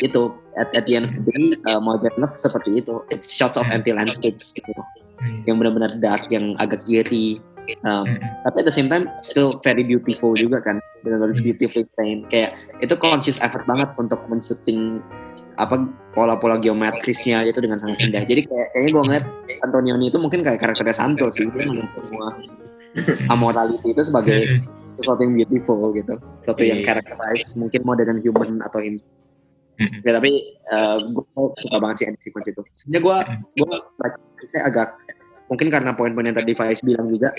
[0.00, 3.04] itu at, at the end of the day uh, modern love seperti itu.
[3.12, 4.72] It's shots of empty landscapes gitu.
[5.20, 5.44] Mm.
[5.44, 7.44] Yang benar-benar dark, yang agak eerie.
[7.86, 10.80] Um, tapi at the same time still very beautiful juga kan.
[11.04, 12.26] Benar-benar beautifully framed.
[12.32, 15.04] Kayak itu conscious effort banget untuk men-shooting
[15.60, 15.76] apa
[16.16, 18.24] pola-pola geometrisnya itu dengan sangat indah.
[18.24, 19.24] Jadi kayak kayaknya gue ngeliat
[19.60, 21.46] Antonioni itu mungkin kayak karakternya Santo sih.
[21.52, 22.32] Dia melihat semua
[23.28, 24.40] amorality itu sebagai
[24.98, 26.16] sesuatu yang beautiful gitu.
[26.40, 26.86] Sesuatu yang Iya.
[26.88, 28.96] characterize mungkin modern human atau him.
[29.80, 30.44] Ya, tapi
[31.08, 31.24] gue
[31.56, 32.60] suka banget sih ending sequence itu.
[32.76, 33.18] Sebenarnya gue
[33.64, 33.76] gue
[34.44, 34.92] saya agak
[35.48, 37.32] mungkin karena poin-poin yang tadi Faiz bilang juga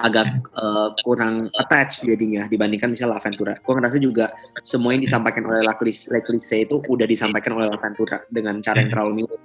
[0.00, 3.54] agak eh, kurang attach jadinya dibandingkan misalnya La Ventura.
[3.60, 8.20] Gue ngerasa juga semua yang disampaikan oleh Leclerc Leclerc itu udah disampaikan oleh La Ventura
[8.28, 9.40] dengan cara yang terlalu mirip.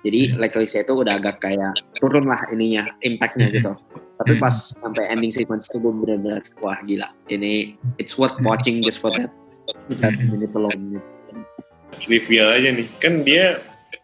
[0.00, 3.72] Jadi Leclerc itu udah agak kayak turun lah ininya, impactnya gitu.
[4.20, 7.08] Tapi pas sampai ending sequence itu gue bener-bener wah gila.
[7.32, 9.32] Ini it's worth watching just for that,
[10.00, 11.00] that minutes alone.
[12.00, 13.60] trivia aja nih kan dia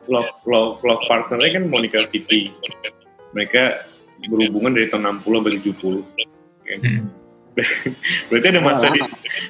[0.06, 2.52] love love love partnernya kan Monica Vitti
[3.32, 3.82] mereka
[4.24, 6.02] berhubungan dari tahun 60 sampai 70
[6.66, 7.04] Mm-mm.
[8.28, 9.00] berarti ada masa di,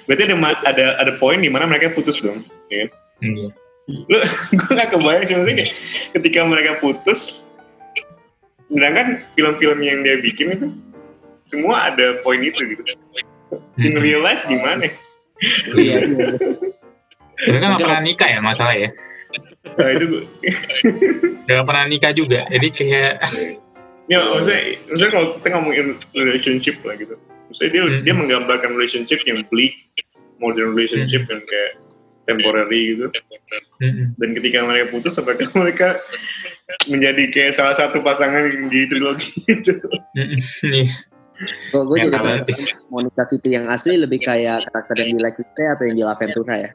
[0.07, 2.89] berarti ada ma- ada ada poin di mana mereka putus dong ya kan?
[3.23, 3.49] Iya.
[4.11, 4.19] lu
[4.59, 5.67] gue gak kebayang sih maksudnya
[6.15, 7.43] ketika mereka putus
[8.67, 10.67] sedangkan film-film yang dia bikin itu
[11.47, 12.83] semua ada poin itu gitu
[13.79, 14.03] in Mm-mm.
[14.03, 14.91] real life gimana
[15.77, 16.33] Iya, iya.
[17.37, 18.89] Mereka nggak pernah nikah ya masalah ya.
[19.77, 20.23] nah itu gue
[21.45, 22.41] Nggak pernah nikah juga.
[22.49, 23.13] Jadi kayak
[24.07, 27.19] Ya, maksudnya, maksudnya kalau kita ngomongin relationship lah gitu.
[27.51, 28.03] Maksudnya dia, Hmm.
[28.07, 29.75] dia menggambarkan relationship yang bleak,
[30.39, 31.73] modern relationship yang kayak
[32.27, 33.07] temporary gitu.
[33.81, 34.19] Mm-mm.
[34.19, 36.03] Dan ketika mereka putus, apakah mereka
[36.91, 39.79] menjadi kayak salah satu pasangan yang di trilogi itu?
[40.19, 40.41] Mm-mm.
[40.75, 40.91] Nih,
[41.69, 42.49] Gue gue jadi
[42.89, 46.55] Monica Vitti yang asli lebih kayak karakter yang di Leclerc atau yang di La Ventura
[46.57, 46.71] ya.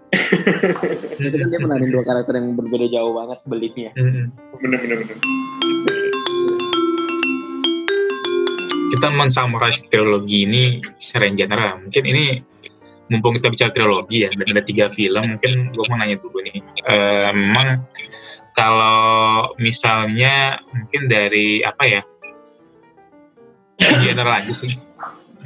[1.18, 3.90] Itu kan dia meranin dua karakter yang berbeda jauh banget beliefnya.
[4.62, 5.18] Bener-bener.
[9.02, 11.82] Kita mensummarize trilogi ini secara in general.
[11.82, 12.38] Mungkin ini
[13.10, 16.62] mumpung kita bicara trilogi ya, dan ada tiga film, mungkin gue mau nanya dulu nih.
[16.86, 17.82] Eh, memang
[18.54, 22.02] kalau misalnya mungkin dari apa ya,
[24.06, 24.70] general aja sih.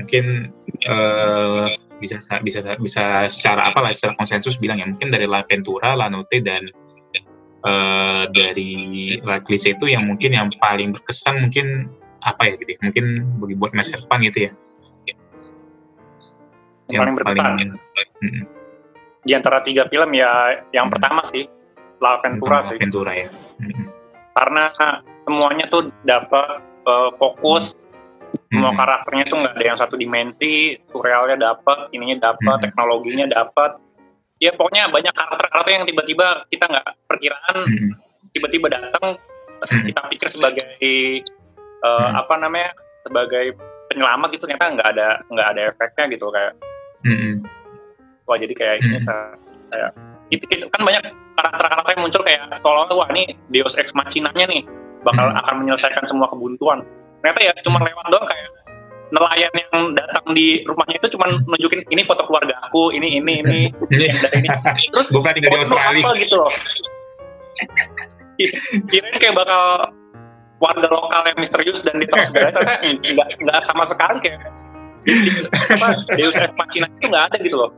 [0.03, 0.51] Mungkin
[0.91, 1.67] eh,
[2.03, 6.11] bisa bisa bisa secara apa lah, secara konsensus bilang ya, mungkin dari La Ventura, La
[6.11, 6.67] Notte dan
[7.63, 11.87] eh, dari La Clise itu yang mungkin yang paling berkesan mungkin
[12.25, 13.05] apa ya gitu ya, mungkin
[13.37, 14.51] bagi buat Mas Irfan gitu ya
[16.85, 17.53] Yang paling berkesan.
[18.21, 18.43] Mm-mm.
[19.25, 20.93] Di antara tiga film ya yang Hmm.
[20.93, 21.49] pertama sih
[21.97, 22.77] La Ventura sih.
[22.77, 23.29] Ventura ya
[23.61, 23.85] Mm-mm.
[24.37, 24.69] Karena
[25.25, 27.73] semuanya tuh dapat eh, fokus
[28.53, 28.77] semua Mm-mm.
[28.77, 32.65] karakternya tuh nggak ada yang satu dimensi, surrealnya dapat, ininya dapat, Hmm.
[32.69, 33.81] teknologinya dapat.
[34.37, 37.57] Ya pokoknya banyak karakter-karakter yang tiba-tiba kita nggak perkiraan,
[38.35, 39.15] tiba-tiba datang,
[39.63, 40.67] kita pikir sebagai
[41.81, 42.13] eh, Hmm.
[42.15, 42.69] apa namanya
[43.03, 43.55] sebagai
[43.87, 46.53] penyelamat gitu ternyata nggak ada nggak ada efeknya gitu kayak
[47.05, 47.45] Mm-mm.
[48.25, 49.05] wah jadi kayak ini Hmm.
[49.05, 49.37] saya-
[49.69, 49.91] kayak
[50.33, 51.03] itu, itu kan banyak
[51.35, 54.65] karakter-karakter yang muncul kayak seolah-olah wah ini Deus Ex Machinanya nih
[55.05, 55.37] bakal Hmm.
[55.37, 56.81] akan menyelesaikan semua kebuntuan
[57.21, 58.49] ternyata ya cuma lewat doang kayak
[59.13, 63.59] nelayan yang datang di rumahnya itu cuma nunjukin ini foto keluarga aku ini ini ini
[63.93, 64.49] Ini yang dari ini
[64.89, 66.49] terus oh, itu Australia gitu loh
[68.89, 69.61] kirain kayak bakal
[70.57, 72.79] warga lokal yang misterius dan diterus segala ternyata
[73.15, 74.41] nggak nggak sama sekali kayak
[75.75, 77.71] apa Deus Ex Machina itu nggak ada gitu loh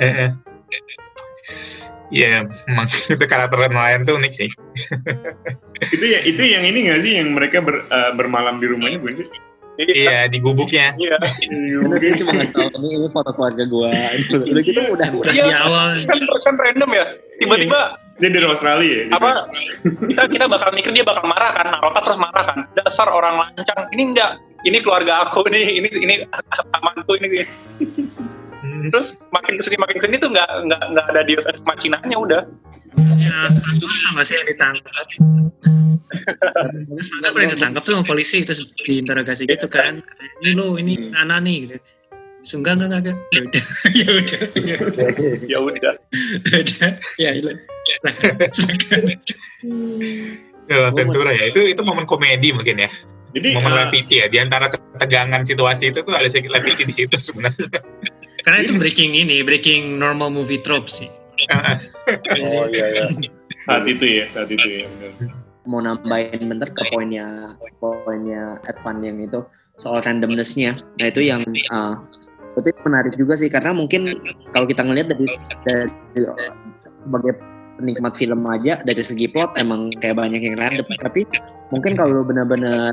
[0.00, 0.30] Eh, eh.
[2.08, 4.48] ya emang itu karakter nelayan tuh unik sih.
[5.94, 9.14] itu ya itu yang ini nggak sih yang mereka ber- eh, bermalam di rumahnya bukan
[9.20, 9.28] sih?
[9.80, 10.92] Iya di gubuknya.
[10.96, 11.16] Iya.
[11.20, 13.88] Karena dia cuma ngasih tahu ini ini foto keluarga gua.
[14.32, 15.32] Udah gitu udah udah.
[15.32, 15.44] Iya.
[15.44, 17.04] di awal Kan, kan random ya.
[17.40, 17.80] Tiba-tiba
[18.22, 19.04] Dia dari Australia ya?
[19.18, 19.50] apa?
[19.82, 22.58] kita kita bakal mikir dia bakal marah kan Narota terus marah kan.
[22.78, 23.90] Dasar orang lancang.
[23.90, 26.14] Ini enggak ini keluarga aku nih ini ini
[26.78, 27.42] amanku ini.
[28.62, 28.94] Hmm.
[28.94, 32.14] terus makin ke sini makin ke sini tuh nggak nggak nggak ada Deus Ex Machinanya
[32.14, 32.42] udah.
[33.18, 33.50] Ya
[34.06, 34.94] sama sih yang ditangkap.
[37.26, 39.98] Pernah ditangkap tuh sama polisi terus diinterogasi gitu kan.
[40.46, 41.76] Ini lo ini anak nih gitu.
[42.42, 43.64] Terus, enggak enggak enggak enggak.
[43.98, 45.10] ya udah ya udah.
[45.42, 45.94] Ya udah.
[46.46, 46.90] Ya udah.
[47.18, 47.30] Ya
[50.70, 52.90] Ya, Ventura ya itu itu momen komedi mungkin ya.
[53.32, 54.26] Jadi Momen eh, levity ya.
[54.30, 57.82] Di antara ketegangan situasi itu tuh ada sedikit levity di situ sebenarnya.
[58.42, 61.06] karena itu breaking ini breaking normal movie trope sih
[62.42, 63.06] oh iya iya
[63.66, 64.86] saat itu ya saat itu ya.
[64.98, 65.12] benar.
[65.62, 69.46] mau nambahin bentar ke poinnya poinnya Advan yang itu
[69.78, 70.74] soal randomness-nya.
[71.00, 71.94] Nah itu yang uh,
[72.58, 74.04] itu menarik juga sih karena mungkin
[74.52, 75.26] kalau kita ngelihat dari,
[75.64, 75.90] dari
[77.02, 77.32] sebagai
[77.78, 80.86] penikmat film aja dari segi plot emang kayak banyak yang random.
[80.98, 81.24] Tapi
[81.72, 82.92] mungkin kalau lu benar-benar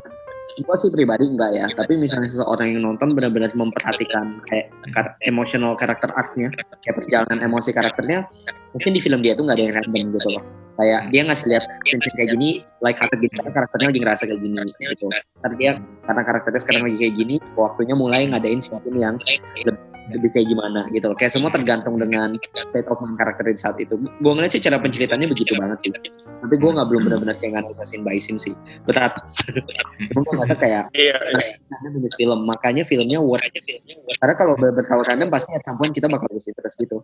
[0.60, 1.66] gue sih pribadi enggak ya.
[1.72, 6.52] Tapi misalnya seseorang yang nonton benar-benar memperhatikan kayak kar- emotional karakter arc-nya
[6.84, 8.26] kayak perjalanan emosi karakternya
[8.70, 10.44] mungkin di film dia tuh nggak ada yang random gitu loh.
[10.80, 12.48] Kayak dia ngasih lihat scene kayak gini
[12.80, 15.06] like kata gitu karakternya lagi ngerasa kayak gini gitu.
[15.44, 15.70] Karena dia
[16.08, 20.86] karena karakternya sekarang lagi kayak gini waktunya mulai ngadain scene yang lebih, lebih kayak gimana
[20.90, 21.16] gitu loh.
[21.16, 23.94] Kayak semua tergantung dengan state of mind karakter di saat itu.
[23.98, 25.90] Gue ngeliat sih cara penceritaannya begitu banget sih.
[26.40, 28.54] Tapi gue nggak belum benar-benar kayak nganalisin Baisin sih.
[28.88, 29.14] Berat.
[30.10, 31.16] Cuma gue ngerasa kayak iya.
[31.70, 33.46] Karena bisnis film makanya filmnya worth
[34.20, 36.98] karena kalau bertawa random pasti at some point kita bakal lose interest gitu.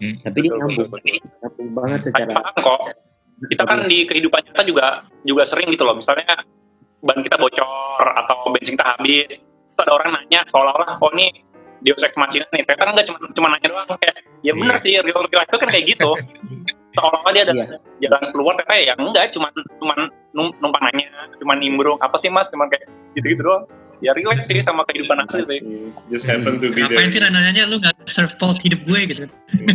[0.00, 0.16] Hmm.
[0.24, 0.88] tapi dia Betul, nyambung.
[0.96, 1.28] betul, betul.
[1.44, 2.80] nyambung banget secara kok
[3.52, 4.86] kita kan di kehidupan nyata juga
[5.28, 5.96] juga sering gitu loh.
[5.96, 6.40] Misalnya
[7.04, 9.28] ban kita bocor atau bensin kita habis.
[9.76, 11.32] Terus ada orang nanya seolah-olah oh ini
[11.80, 15.16] Deus Ex Machina nih ternyata enggak cuma cuma nanya doang kayak ya bener sih real
[15.16, 16.10] real life itu kan kayak gitu
[16.90, 17.66] seolah-olah dia ada Iya.
[18.02, 19.92] jalan keluar ternyata ya enggak cuma cuma
[20.30, 23.64] num- numpang nanya cuma nimbrung apa sih mas cuma kayak gitu-gitu doang
[24.00, 25.58] ya relate sih sama kehidupan asli sih
[26.08, 27.12] Just happen to be ngapain there.
[27.12, 29.24] sih nanya lu nggak serve plot hidup gue gitu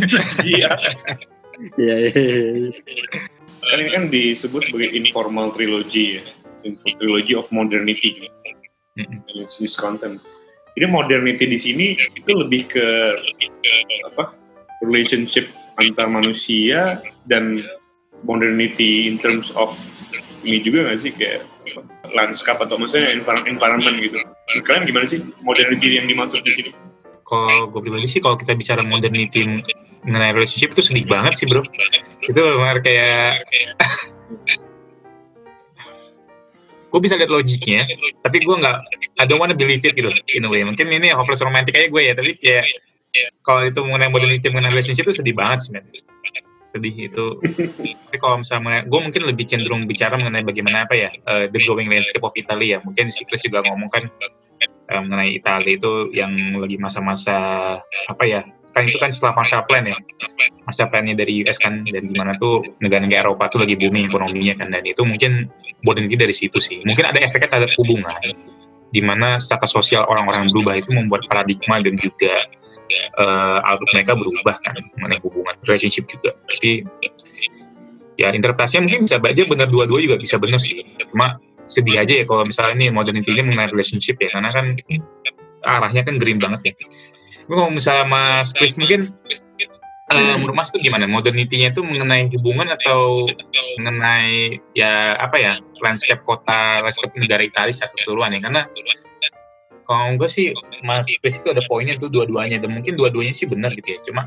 [0.46, 0.70] iya
[1.56, 2.20] Iya, iya,
[2.52, 2.68] iya.
[3.64, 6.22] Kan ini kan disebut sebagai informal trilogy ya.
[6.62, 8.20] Info trilogy of modernity.
[8.20, 8.28] gitu.
[9.00, 9.24] Mm-mm.
[9.24, 10.20] And it's this content.
[10.76, 12.86] Jadi modernity di sini itu lebih ke
[14.12, 14.36] apa?
[14.84, 15.48] Relationship
[15.80, 17.64] antar manusia dan
[18.28, 19.72] modernity in terms of
[20.44, 21.48] ini juga nggak sih kayak
[22.12, 24.20] landscape atau maksudnya envir- environment gitu.
[24.68, 26.70] Kalian gimana sih modernity yang dimaksud di sini?
[27.26, 29.64] Kalau gue pribadi sih kalau kita bicara modernity
[30.06, 31.64] mengenai relationship itu sedih banget sih bro.
[32.22, 33.40] Itu benar kayak
[36.86, 37.82] gue bisa lihat logiknya,
[38.22, 38.76] tapi gue nggak,
[39.18, 40.62] I don't wanna believe it gitu, in a way.
[40.62, 42.64] Mungkin ini hopeless romantic aja gue ya, tapi kayak
[43.42, 45.84] kalau itu mengenai modernity mengenai relationship itu sedih banget men.
[46.70, 47.26] Sedih itu.
[48.10, 51.88] tapi kalau misalnya, gue mungkin lebih cenderung bicara mengenai bagaimana apa ya, eh, the growing
[51.88, 52.78] landscape of Italy ya.
[52.84, 54.04] Mungkin si Chris juga ngomong kan
[54.90, 57.36] eh, mengenai Italia itu yang lagi masa-masa
[58.08, 58.42] apa ya,
[58.76, 59.96] kan itu kan setelah masa plan ya.
[60.68, 64.68] Masa plannya dari US kan dan gimana tuh negara-negara Eropa tuh lagi booming ekonominya kan.
[64.74, 65.48] Dan itu mungkin
[65.86, 66.84] modernity dari situ sih.
[66.84, 68.12] Mungkin ada efeknya terhadap hubungan
[68.92, 72.36] di mana status sosial orang-orang berubah itu membuat paradigma dan juga
[73.18, 76.36] eh, outlook mereka berubah kan mengenai hubungan relationship juga.
[76.52, 76.84] Jadi
[78.16, 80.84] ya interpretasinya mungkin bisa aja benar dua-dua juga bisa benar sih.
[81.00, 84.78] Cuma sedih aja ya kalau misalnya ini modernity mengenai relationship ya karena kan
[85.66, 86.74] arahnya kan green banget ya.
[87.46, 89.10] Tapi kalau misalnya Mas Chris mungkin
[90.14, 91.06] eh, menurut Mas tuh gimana?
[91.10, 93.26] Modernity-nya itu mengenai hubungan atau
[93.78, 95.52] mengenai ya apa ya
[95.82, 98.40] landscape kota landscape negara Italia secara keseluruhan ya?
[98.42, 98.62] Karena
[99.86, 103.74] kalau enggak sih Mas Chris itu ada poinnya tuh dua-duanya dan mungkin dua-duanya sih benar
[103.74, 103.98] gitu ya.
[104.02, 104.26] Cuma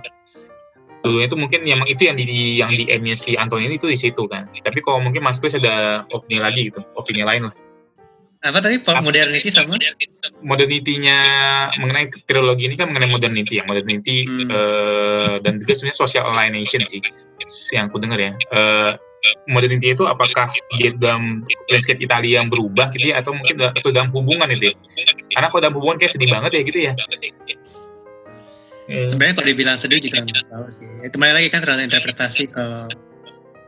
[1.03, 4.27] dua itu mungkin emang itu yang di yang di aimnya si Antonin itu di situ
[4.27, 4.51] kan.
[4.51, 7.55] Tapi kalau mungkin Mas Chris ada opini lagi gitu opini lain lah.
[8.39, 8.79] Apa tadi?
[8.79, 9.75] Modernity sama?
[10.39, 11.17] Modernity-nya
[11.75, 13.63] mengenai trilogi ini kan mengenai modernity ya.
[13.67, 14.47] Modernity Hmm.
[14.47, 17.03] eh, dan juga sebenarnya social alienation sih
[17.75, 18.31] yang aku dengar ya.
[18.55, 18.91] Eh,
[19.51, 20.47] modernity itu apakah
[20.79, 24.75] dia dalam landscape Italia yang berubah gitu ya atau mungkin atau dalam hubungan itu ya?
[25.35, 26.93] Karena kalau dalam hubungan kayak sedih banget ya gitu ya
[28.89, 32.49] Eh, sebenarnya kalau dibilang sedih juga nggak salah sih itu kembali lagi kan tergantung interpretasi
[32.49, 32.89] kalau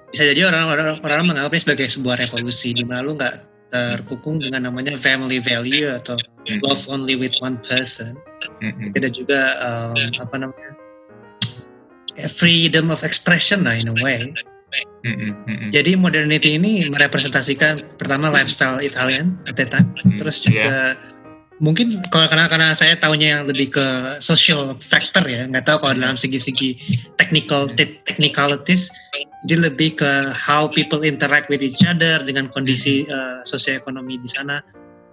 [0.10, 3.36] bisa jadi orang-orang orang menganggap ini sebagai sebuah revolusi di mana lu nggak
[3.71, 8.17] terkukung dengan namanya family value atau mm, love only with one person
[8.60, 8.97] mm, mm.
[8.97, 10.71] ada juga um, apa namanya
[12.15, 14.19] kayak freedom of expression lah in a way.
[15.03, 15.69] Mm-mm, mm-mm.
[15.73, 20.95] Jadi modernity ini merepresentasikan pertama lifestyle Italian at that time, Hmm, terus juga
[21.62, 25.93] mungkin kalau karena karena saya tahunya yang lebih ke social factor ya, nggak tahu kalau
[25.93, 26.76] dalam segi-segi
[27.21, 28.89] technical te- technicalities,
[29.45, 34.65] dia lebih ke how people interact with each other dengan kondisi uh, sosioekonomi di sana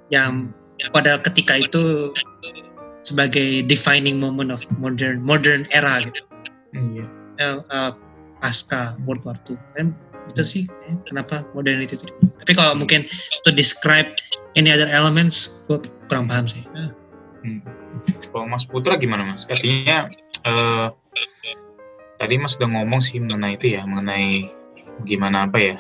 [0.09, 0.49] yang
[0.91, 2.17] pada ketika itu
[3.05, 6.25] sebagai defining moment of modern modern era gitu.
[6.73, 7.05] Iya.
[7.41, 7.93] eh, eh,
[8.43, 9.97] pasca World War II kan
[10.29, 13.09] itu sih eh, kenapa modernity itu tapi kalau mungkin
[13.49, 14.13] to describe
[14.53, 16.91] any other elements gue kurang paham sih Eh,
[17.39, 17.63] Hmm.
[18.35, 19.47] Kalau Mas Putra gimana Mas?
[19.47, 20.11] Artinya
[20.43, 20.89] eh,
[22.19, 24.51] tadi Mas udah ngomong sih mengenai itu ya, mengenai
[25.07, 25.77] gimana apa ya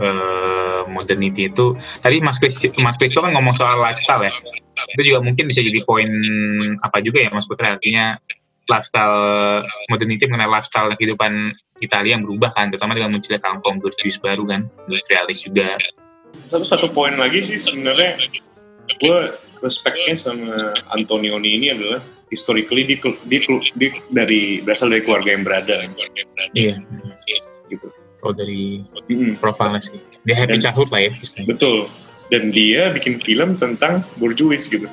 [0.00, 1.76] eh, modernity itu.
[2.00, 4.32] Tadi Mas Kris, Mas Kristo kan ngomong soal lifestyle ya.
[4.96, 6.08] Itu juga mungkin bisa jadi poin
[6.80, 7.76] apa juga ya Mas Putra.
[7.76, 8.16] Artinya
[8.68, 14.44] lifestyle modernity mengenai lifestyle kehidupan Italia yang berubah kan, terutama dengan munculnya kampung burjuis baru
[14.44, 15.76] kan, industrialis juga.
[16.52, 18.20] Satu satu poin lagi sih sebenarnya
[18.96, 19.18] gue
[19.60, 22.96] respectnya sama Antonioni ini adalah historically di,
[23.26, 23.36] di,
[23.74, 25.76] di- dari berasal dari keluarga yang berada
[26.54, 26.80] Iya.
[27.68, 27.88] gitu.
[28.20, 29.38] Oh dari Mm-mm.
[29.38, 30.00] profilnya sih.
[30.24, 31.12] Dia happy Dan- childhood lah ya.
[31.16, 31.48] istilahnya.
[31.54, 31.78] Betul.
[32.28, 34.84] Dan dia bikin film tentang borjuis gitu.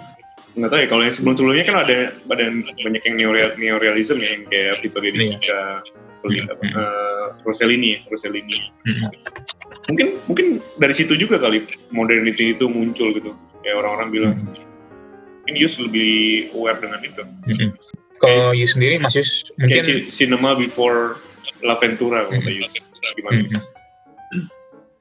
[0.56, 2.46] Nggak tahu ya, kalau yang sebelum-sebelumnya kan ada, ada
[2.80, 5.28] banyak yang neoreal, neorealism ya, yang kayak Vittorio De Iya.
[5.36, 5.62] Sica,
[6.24, 6.74] apa, hmm.
[6.80, 8.56] eh, Rossellini ya, Rossellini.
[8.88, 9.10] Mm-mm.
[9.92, 10.48] Mungkin mungkin
[10.80, 13.36] dari situ juga kali modernity itu muncul gitu.
[13.66, 14.34] Kayak orang-orang bilang,
[15.42, 16.12] mungkin Yus lebih
[16.54, 17.22] aware dengan itu.
[17.50, 17.70] Mm-mm.
[18.22, 21.18] Kalau Yus sendiri, Mas Yus mungkin Kayak si- cinema before
[21.66, 22.78] La Ventura kalau Yus.
[23.18, 23.42] Gimana?
[23.42, 23.62] Mm-mm.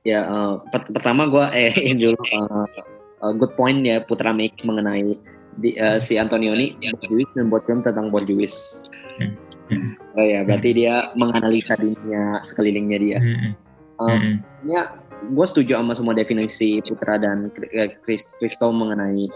[0.05, 5.17] Ya, eh, per- pertama gue eh dulu eh, good point ya Putra make mengenai
[5.57, 8.85] di, eh, si Antonioni Borjuis dan buat film tentang Borjuis.
[9.21, 9.33] Hmm.
[9.73, 9.97] Hmm.
[10.13, 13.19] Oh ya, berarti dia menganalisa dunia sekelilingnya dia.
[13.21, 14.45] Mm-mm.
[14.69, 15.01] Ya,
[15.33, 19.29] gue setuju sama semua definisi Putra dan eh, Chris Christo mengenai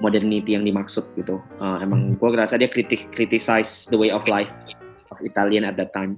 [0.00, 1.42] modernity yang dimaksud gitu.
[1.60, 4.50] Eh, emang gue ngerasa dia kritik criticize the way of life
[5.12, 6.16] of Italian at that time.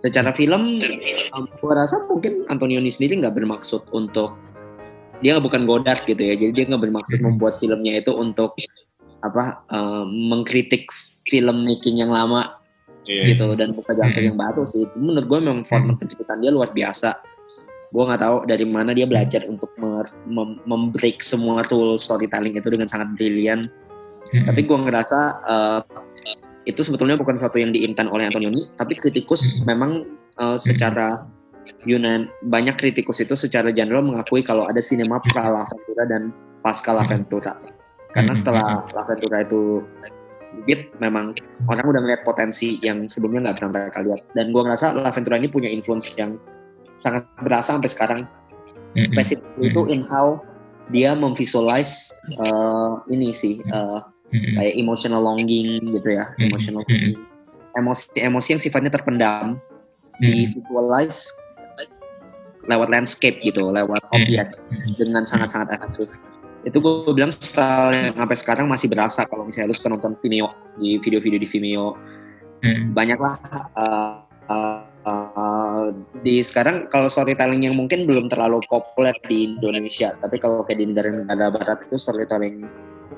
[0.00, 0.76] Secara film,
[1.36, 4.36] gue rasa mungkin Antonioni sendiri nggak bermaksud untuk
[5.24, 6.36] dia bukan Godard gitu ya.
[6.36, 8.56] Jadi dia nggak bermaksud membuat filmnya itu untuk
[9.24, 10.88] apa eh, mengkritik
[11.26, 12.56] film making yang lama
[13.06, 13.38] Iya.
[13.38, 17.14] gitu dan buka jantung yang baru sih menurut gue memang format penceritaan dia luar biasa
[17.90, 22.90] gue nggak tahu dari mana dia belajar untuk mem- membreak semua rule storytelling itu dengan
[22.90, 23.66] sangat brilian
[24.34, 24.46] Mm-mm.
[24.50, 25.80] tapi gue ngerasa eh,
[26.66, 30.02] itu sebetulnya bukan sesuatu yang diimpan oleh Antonioni tapi kritikus memang
[30.38, 31.36] eh, secara
[31.86, 36.22] Yunan banyak kritikus itu secara general mengakui kalau ada sinema pra La Ventura dan
[36.62, 37.58] pasca La Ventura.
[38.14, 39.82] Karena setelah La Ventura itu
[40.64, 41.36] beat memang
[41.68, 44.20] orang udah ngeliat potensi yang sebelumnya nggak pernah mereka lihat.
[44.34, 46.38] Dan gue ngerasa La Ventura ini punya influence yang
[46.96, 48.20] sangat berasa sampai sekarang
[48.96, 49.12] Mm-mm.
[49.12, 50.40] specifically itu in how
[50.88, 53.98] dia memvisualize eh, ini sih eh,
[54.32, 54.54] Mm-mm.
[54.56, 56.50] kayak emotional longing gitu ya Mm-mm.
[56.50, 57.20] emotional longing
[57.76, 59.60] emosi-emosi yang sifatnya terpendam
[60.18, 60.20] Mm-mm.
[60.22, 61.28] di visualize
[62.66, 64.58] lewat landscape gitu lewat objek
[64.98, 66.18] dengan sangat-sangat efektif
[66.66, 70.50] itu gue bilang style yang sampai sekarang masih berasa kalau misalnya lu suka nonton Vimeo
[70.82, 71.94] di video-video di Vimeo
[72.64, 72.90] Mm-mm.
[72.90, 73.38] banyaklah
[73.78, 80.42] uh, uh, uh, di sekarang kalau storytelling yang mungkin belum terlalu populer di Indonesia tapi
[80.42, 82.66] kalau kayak di negara-negara barat itu storytelling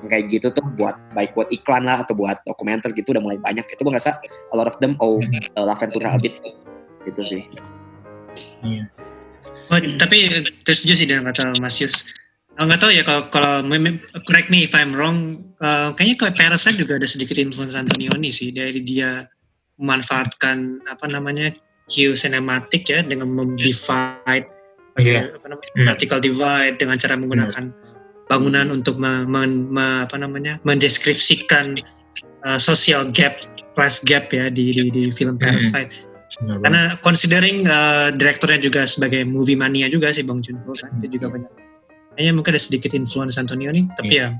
[0.07, 3.65] kayak gitu tuh buat baik buat iklan lah atau buat dokumenter gitu udah mulai banyak
[3.67, 5.19] itu gue ngerasa a lot of them oh
[5.57, 6.37] uh, La a bit
[7.03, 7.43] gitu sih
[9.69, 10.33] Oh, tapi
[10.65, 12.01] terus setuju sih dengan kata Mas Yus.
[12.57, 13.61] Nggak tahu ya kalau kalau
[14.25, 15.45] correct me if I'm wrong.
[15.61, 19.29] eh, kayaknya kalau Parasite juga ada sedikit influence Antonioni sih dari dia
[19.77, 21.53] memanfaatkan apa namanya
[21.89, 24.47] cue cinematic ya dengan mem-divide
[24.99, 25.31] Iya.
[25.31, 25.87] apa namanya Hmm.
[25.89, 27.71] vertical divide dengan cara menggunakan
[28.27, 31.79] bangunan untuk me- men- me- apa namanya mendeskripsikan
[32.45, 33.39] eh, social gap
[33.75, 35.55] class gap ya di di, di film Hmm.
[35.55, 36.07] Parasite.
[36.39, 41.25] Karena considering uh, direkturnya juga sebagai movie mania juga sih Bang Junho kan, dia juga
[41.33, 41.49] banyak.
[42.13, 44.37] Kayaknya mungkin ada sedikit influence Antonioni, tapi ya,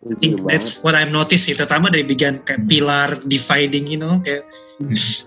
[0.00, 4.16] I think that's what I've noticed sih, terutama dari bagian kayak pilar dividing, you know,
[4.24, 4.48] kayak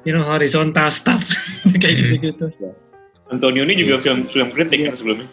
[0.02, 1.22] you know horizontal stuff.
[1.82, 2.50] Kayak gitu-gitu.
[3.30, 5.30] Antonioni juga film film kritik kan sebelumnya.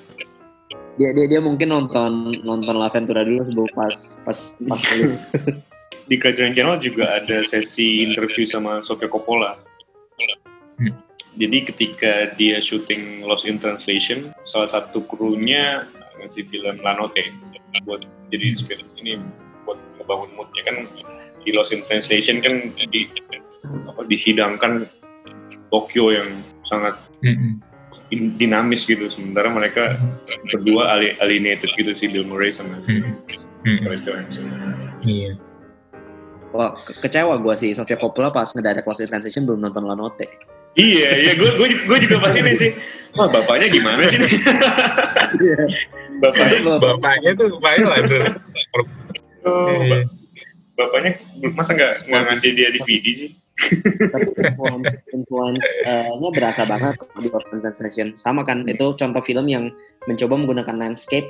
[1.00, 4.38] dia dia dia mungkin nonton nonton La Ventura dulu sebelum pas pas
[4.68, 5.24] pas nulis
[6.10, 9.54] Di Criterion Channel juga ada sesi interview sama Sofia Coppola.
[10.74, 10.92] Hmm.
[11.38, 15.86] Jadi ketika dia syuting Lost in Translation, salah satu krunya
[16.20, 17.24] ngasih film La Notte
[17.82, 19.18] buat jadi inspirasi ini
[19.64, 20.76] buat ngebangun moodnya kan
[21.40, 23.08] di Lost in Translation kan di
[23.86, 24.84] apa dihidangkan
[25.68, 26.28] Tokyo yang
[26.66, 26.98] sangat
[28.10, 29.94] in- dinamis gitu sementara mereka
[30.46, 32.98] berdua ali- alienated gitu si Bill Murray sama si.
[33.70, 34.48] Scarlett Johansson
[35.00, 35.36] Iya.
[36.50, 39.94] Wah, ke- kecewa gue sih Sofia Coppola pas ngedirect Lost in Translation belum nonton La
[39.94, 40.26] Notte.
[40.78, 42.70] Iya iya gue gue gue juga pas ini sih.
[43.10, 44.30] Wah bapaknya gimana sih nih
[46.22, 48.22] bapaknya Bapaknya tuh bapaknya lah tuh.
[49.50, 50.06] oh, ba-
[50.78, 51.18] bapaknya
[51.58, 53.30] masa nggak nggak ngasih dia DVD sih?
[54.14, 58.08] Tapi influence influence eh, nya berasa banget di in Translation.
[58.16, 59.68] Sama kan, itu contoh film yang
[60.08, 61.28] mencoba menggunakan landscape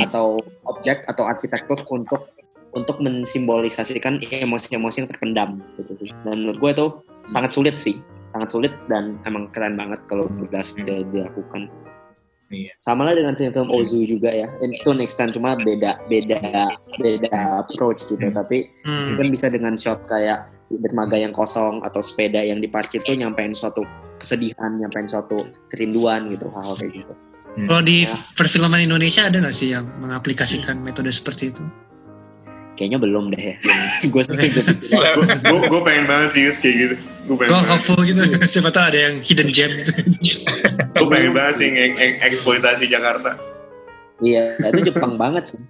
[0.00, 2.32] atau objek atau arsitektur untuk
[2.72, 6.10] untuk mensimbolisasikan emosi-emosi yang terpendam gitu sih.
[6.24, 6.86] Dan menurut gue itu
[7.28, 8.00] sangat sulit sih,
[8.36, 11.72] sangat sulit dan emang keren banget kalau berhasil dilakukan.
[12.46, 12.70] Iya.
[12.78, 14.46] Sama lah dengan film-film Ozu juga ya,
[14.86, 18.22] to an extent cuma beda beda beda approach gitu.
[18.22, 19.16] Tapi Hmm.
[19.16, 23.82] mungkin bisa dengan shot kayak dermaga yang kosong atau sepeda yang diparkir tuh nyampein suatu
[24.22, 25.34] kesedihan, nyampein suatu
[25.74, 27.14] kerinduan gitu, hal-hal kayak gitu.
[27.56, 28.04] Kalau di
[28.36, 31.64] perfilman Indonesia ada nggak sih yang mengaplikasikan metode seperti itu?
[32.76, 33.56] Kayaknya belum deh ya.
[34.12, 34.60] gue sih gitu.
[35.40, 36.94] gue gue pengen banget sih Yus, kayak gitu
[37.26, 38.20] gue pengen Gue banget hopeful gitu,
[38.52, 39.92] siapa tahu ada yang hidden gem gitu.
[40.92, 43.34] gue pengen banget sih nge- eksploitasi Jakarta
[44.16, 45.60] Iya, itu Jepang banget sih.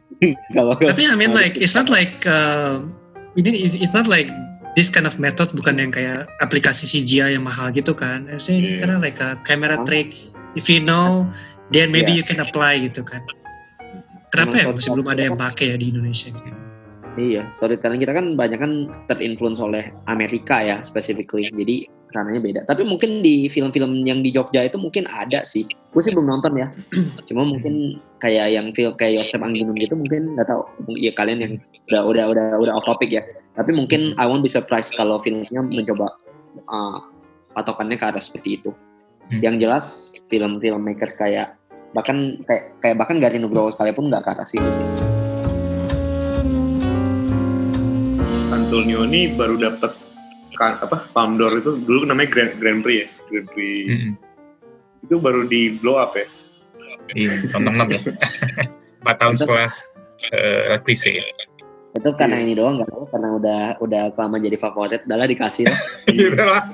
[0.51, 2.79] Kalau Tapi I mean like it's not like uh,
[3.35, 4.31] ini it's it's not like
[4.79, 8.23] this kind of method bukan yang kayak aplikasi CGI yang mahal gitu kan.
[8.39, 8.79] Saya Yeah.
[8.79, 10.15] karena like a camera trick.
[10.55, 11.27] If you know,
[11.69, 12.23] then maybe Yeah.
[12.23, 13.19] you can apply gitu kan.
[14.31, 16.47] Kenapa ya masih belum ada yang pakai ya di Indonesia gitu?
[17.17, 18.73] Iya, storytelling kita kan banyak kan
[19.09, 21.49] terinfluence oleh Amerika ya specifically.
[21.49, 22.61] Jadi karenanya beda.
[22.69, 25.65] Tapi mungkin di film-film yang di Jogja itu mungkin ada sih.
[25.93, 26.69] Gue sih belum nonton ya.
[27.29, 30.63] Cuma mungkin kayak yang film kayak Yosef Angginun gitu mungkin nggak tahu.
[30.97, 31.53] Ya kalian yang
[31.89, 33.25] udah udah udah udah off topic ya.
[33.57, 36.13] Tapi mungkin I won't be surprised kalau filmnya mencoba
[36.69, 37.01] uh,
[37.57, 38.71] patokannya ke arah seperti itu.
[39.33, 39.41] Hmm.
[39.41, 39.85] Yang jelas
[40.29, 41.57] film-film maker kayak
[41.97, 45.16] bahkan kayak kayak bahkan Gari Nugroho sekalipun nggak ke arah situ sih.
[48.77, 49.97] Antonioni baru dapat
[50.53, 54.13] kan apa Palme d'Or itu dulu namanya Grand, Grand Prix ya Grand Prix Mm-mm.
[55.01, 56.29] itu baru di blow up ya
[57.09, 58.01] Iya, tonton ya.
[59.01, 59.71] Empat tahun setelah
[60.29, 61.17] uh, klise.
[61.95, 65.81] itu karena ini doang nggak tahu karena udah udah lama jadi favorit adalah dikasih lah
[66.13, 66.69] Gitu lah.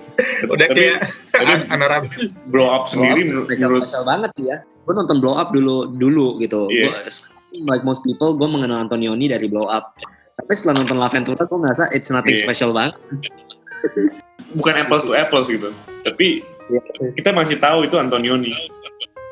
[0.44, 0.98] Udah kayak
[1.30, 2.10] tapi anorak.
[2.50, 5.38] blow up sendiri Blow menurut, Up spesial, menurut spesial banget sih ya gue nonton blow
[5.38, 6.90] up dulu dulu gitu Iya.
[6.98, 9.94] Gua- like most people gue mengenal Antonioni dari blow up
[10.34, 12.44] tapi setelah nonton La Ventura gue ngerasa it's nothing Iya.
[12.44, 12.94] special banget.
[14.58, 15.72] Bukan apples to apples gitu.
[16.04, 16.80] Tapi Iya.
[17.18, 18.54] kita masih tahu itu Antonioni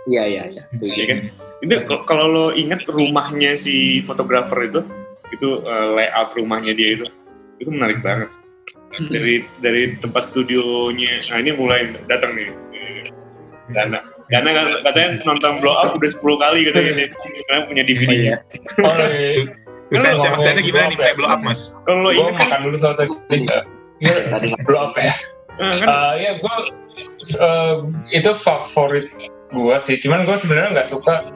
[0.09, 0.63] iya iya iya.
[0.83, 1.19] Ya kan?
[1.61, 4.81] Ini kal- kalau lo ingat rumahnya si fotografer itu
[5.31, 7.07] itu uh, layout rumahnya dia itu
[7.61, 8.29] itu menarik banget.
[8.91, 12.51] Dari dari tempat studionya nah ini mulai datang nih.
[13.71, 14.51] Dana Dana
[14.83, 17.09] katanya nonton blow up udah 10 kali katanya dia.
[17.47, 18.37] Karena punya Iya.
[18.83, 19.43] Oh, iya.
[19.91, 21.61] Bisa Mas Dana gimana nih blow up play blow up mas?
[21.87, 23.11] kalau lo kan makan dulu sama tadi.
[24.01, 25.13] Iya, Tadi blow up ya.
[25.61, 26.57] eh, kan Eh, ya gue
[28.15, 29.11] itu favorit
[29.51, 29.97] gue sih.
[29.99, 31.27] Cuman gue sebenarnya nggak suka.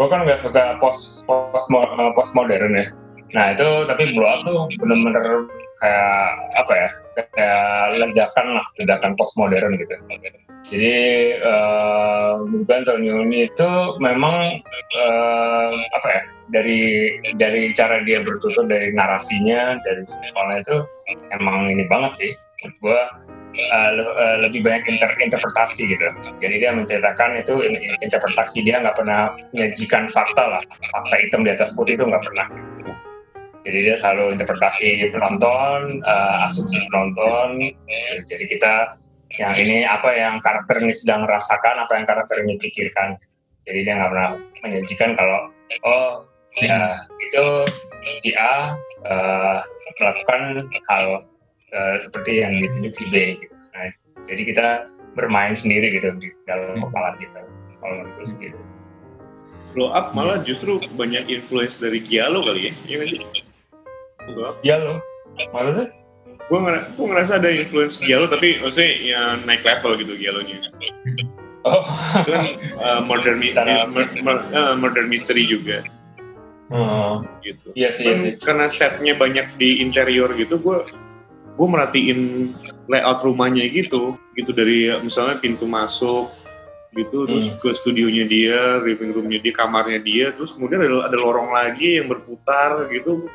[0.00, 1.68] Gue kan nggak suka post post
[2.16, 2.88] post modern ya.
[3.30, 5.46] Nah itu tapi blow up tuh bener-bener
[5.80, 6.18] kayak
[6.58, 6.88] apa ya?
[7.36, 7.64] Kayak
[7.98, 9.96] ledakan lah, ledakan post modern gitu.
[10.70, 10.98] Jadi
[11.40, 14.60] uh, bukan Antonioni itu memang
[14.96, 16.22] eh, apa ya?
[16.50, 16.80] Dari
[17.38, 20.76] dari cara dia bertutur, dari narasinya, dari visualnya itu
[21.32, 22.32] emang ini banget sih.
[22.60, 23.00] Menurut gue
[23.72, 26.06] uh, uh, lebih banyak inter- interpretasi gitu.
[26.44, 30.62] Jadi dia menceritakan itu in- in- interpretasi dia nggak pernah menyajikan fakta lah,
[30.92, 32.69] fakta hitam di atas putih itu nggak pernah.
[33.60, 37.60] Jadi dia selalu interpretasi penonton, uh, asumsi penonton.
[38.24, 38.96] Jadi kita
[39.38, 43.20] yang ini apa yang karakter ini sedang rasakan, apa yang karakter ini pikirkan.
[43.68, 44.30] Jadi dia nggak pernah
[44.64, 45.40] menyajikan kalau
[45.84, 46.24] oh
[46.58, 47.44] ya itu
[48.24, 48.74] si A
[49.06, 49.60] uh,
[50.00, 51.04] melakukan hal
[51.76, 53.14] uh, seperti yang ditunjuk di B.
[53.44, 53.54] Gitu.
[53.76, 53.92] Nah,
[54.24, 54.66] jadi kita
[55.14, 57.44] bermain sendiri gitu di dalam kepala kita.
[57.80, 58.60] Kalau menurut gitu.
[59.70, 63.22] blow up malah justru banyak influence dari Giallo kali ya iya sih
[64.30, 64.98] blow up Ya lo,
[65.50, 65.90] maksudnya?
[66.40, 70.58] gue ngera- gua ngerasa ada influence Giallo tapi maksudnya yang naik level gitu Giallo-nya
[71.60, 71.84] Oh,
[72.16, 75.84] itu kan uh, murder, mi- Cara- mur- mur- uh, murder mystery juga.
[76.72, 77.68] Hmm, gitu.
[77.76, 78.32] Iya sih, iya Kan sih.
[78.40, 80.80] karena setnya banyak di interior gitu gue
[81.52, 82.50] gue merhatiin
[82.88, 86.32] layout rumahnya gitu gitu dari misalnya pintu masuk
[86.90, 91.54] gitu terus ke studionya dia living roomnya dia kamarnya dia terus kemudian ada, ada lorong
[91.54, 93.30] lagi yang berputar gitu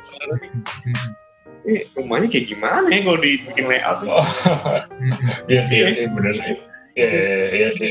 [1.66, 4.22] eh rumahnya kayak gimana ya kalau dibikin layout Oh,
[5.50, 6.54] iya sih, iya sih, bener sih.
[6.96, 7.90] Iya, iya, iya, iya sih.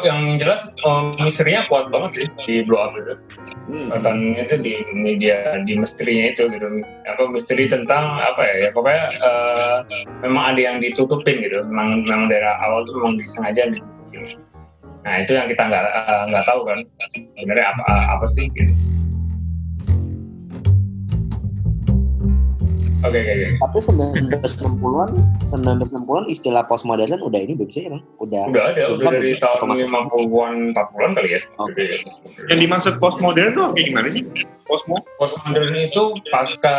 [0.00, 3.14] Yang jelas um, misterinya kuat banget sih di blow up itu.
[3.68, 3.92] Hmm.
[3.92, 6.66] Tontonnya itu di media di misterinya itu gitu.
[7.04, 8.56] Apa misteri tentang apa ya?
[8.64, 9.76] Ya pokoknya eh,
[10.24, 11.60] memang ada yang ditutupin gitu.
[11.68, 14.40] Memang memang dari awal tuh memang disengaja ditutupin.
[15.04, 16.78] Nah itu yang kita nggak eh, nggak tahu kan
[17.36, 18.72] sebenarnya apa apa sih gitu.
[23.04, 23.48] Oke oke oke.
[23.60, 25.10] Tapi 1960-an,
[25.44, 28.00] 1960-an istilah postmodern udah ini belum sih emang?
[28.16, 28.48] Udah.
[28.48, 31.40] Udah ada, udah Kan dari tahun masih- 50-an, 40-an kali ya.
[31.60, 32.00] Oke.
[32.48, 34.24] Yang dimaksud postmodern tuh kayak gimana sih?
[34.64, 34.96] Postmo?
[35.20, 36.76] Postmodern itu pasca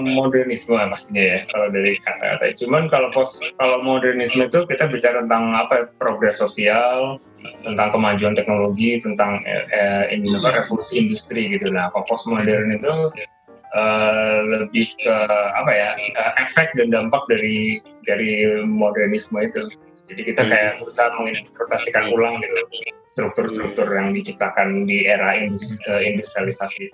[0.00, 2.56] modernisme pastinya ya kalau dari kata-kata.
[2.56, 7.20] Cuman kalau post kalau modernisme itu kita bicara tentang apa ya, progres sosial,
[7.64, 11.70] tentang kemajuan teknologi, tentang eh, eh, ini apa, revolusi industri gitu.
[11.72, 13.10] Nah, kalau postmodern itu
[13.74, 15.16] eh, lebih ke
[15.54, 19.66] apa ya eh, efek dan dampak dari dari modernisme itu.
[20.06, 20.50] Jadi kita Hmm.
[20.54, 22.62] kayak berusaha menginterpretasikan ulang gitu
[23.16, 26.92] struktur-struktur yang diciptakan di era indus- eh, industrialisasi.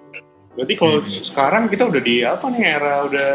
[0.55, 3.31] Berarti kalau sekarang kita udah di apa nih era udah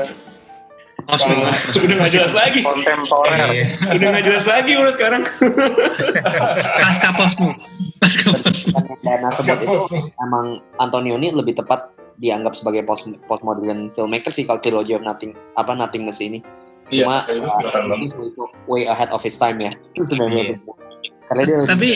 [1.07, 1.39] Osmo.
[1.87, 2.59] udah nggak jelas lagi.
[2.59, 3.63] kontemporer Iya.
[3.95, 5.21] Udah nggak jelas lagi udah sekarang.
[6.83, 7.55] Pasca posmo.
[8.03, 8.75] Pasca posmo.
[8.75, 9.77] Yang Dana sebut itu
[10.19, 15.71] emang Antonioni lebih tepat dianggap sebagai post postmodern filmmaker sih kalau Trilogy of Nothing apa
[15.71, 16.43] Nothingness ini.
[16.87, 17.43] Cuma Iya,
[17.99, 19.71] itu uh, way ahead of his time ya.
[19.95, 20.59] Itu sebenarnya
[21.27, 21.89] Karena dia Tapi.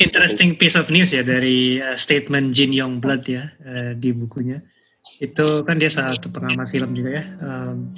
[0.00, 4.64] Interesting piece of news ya dari uh, statement Jin Yong Blood ya uh, di bukunya.
[5.20, 7.24] Itu kan dia salah satu pengamat film juga ya.
[7.40, 7.92] Um,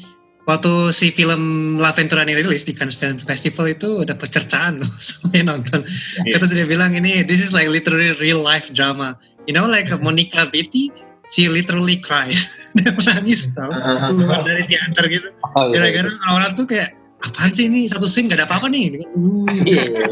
[0.46, 4.92] waktu si film La Ventura ini rilis di Cannes Film Festival itu dapat cercaan loh
[5.02, 5.86] sama yang nonton.
[6.26, 6.38] Iya.
[6.38, 9.14] Kata dia bilang ini this is like literally real life drama.
[9.46, 10.90] You know like Monica Vitti,
[11.30, 12.62] she literally cries.
[12.78, 13.70] dia menangis tau
[14.14, 15.28] keluar dari teater gitu.
[15.58, 19.06] Oh, iya, Gara-gara orang-orang tuh kayak apaan sih ini satu scene gak ada apa-apa nih.
[19.14, 20.06] Uh, Iya, iya.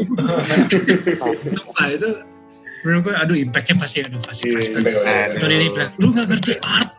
[1.97, 2.09] Itu
[2.81, 4.91] menurut gue aduh impactnya pasti aduh pasti Iya, keras Iya, banget.
[4.91, 5.37] iya, iya.
[5.37, 6.91] Tony ini bilang lu gak ngerti art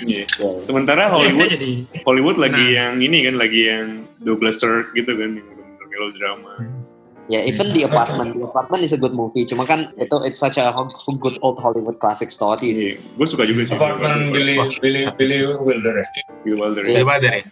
[0.00, 0.24] Iya.
[0.62, 1.70] Sementara Hollywood jadi
[2.02, 2.74] Hollywood lagi Nah.
[2.74, 3.86] yang ini kan lagi yang
[4.18, 5.48] Douglas Sirk gitu kan yang
[5.88, 6.54] melodrama.
[7.28, 9.44] Ya, even The Apartment, The Apartment is a good movie.
[9.44, 10.72] Cuma kan itu it's such a
[11.20, 12.96] good old Hollywood classic story sih.
[12.96, 13.76] Iya, gue suka juga sih.
[13.76, 16.06] Apartemen Billy Billy Billy Wilder ya.
[16.40, 16.82] Bill Wilder.
[16.86, 17.04] Iya.
[17.04, 17.44] Coba deh.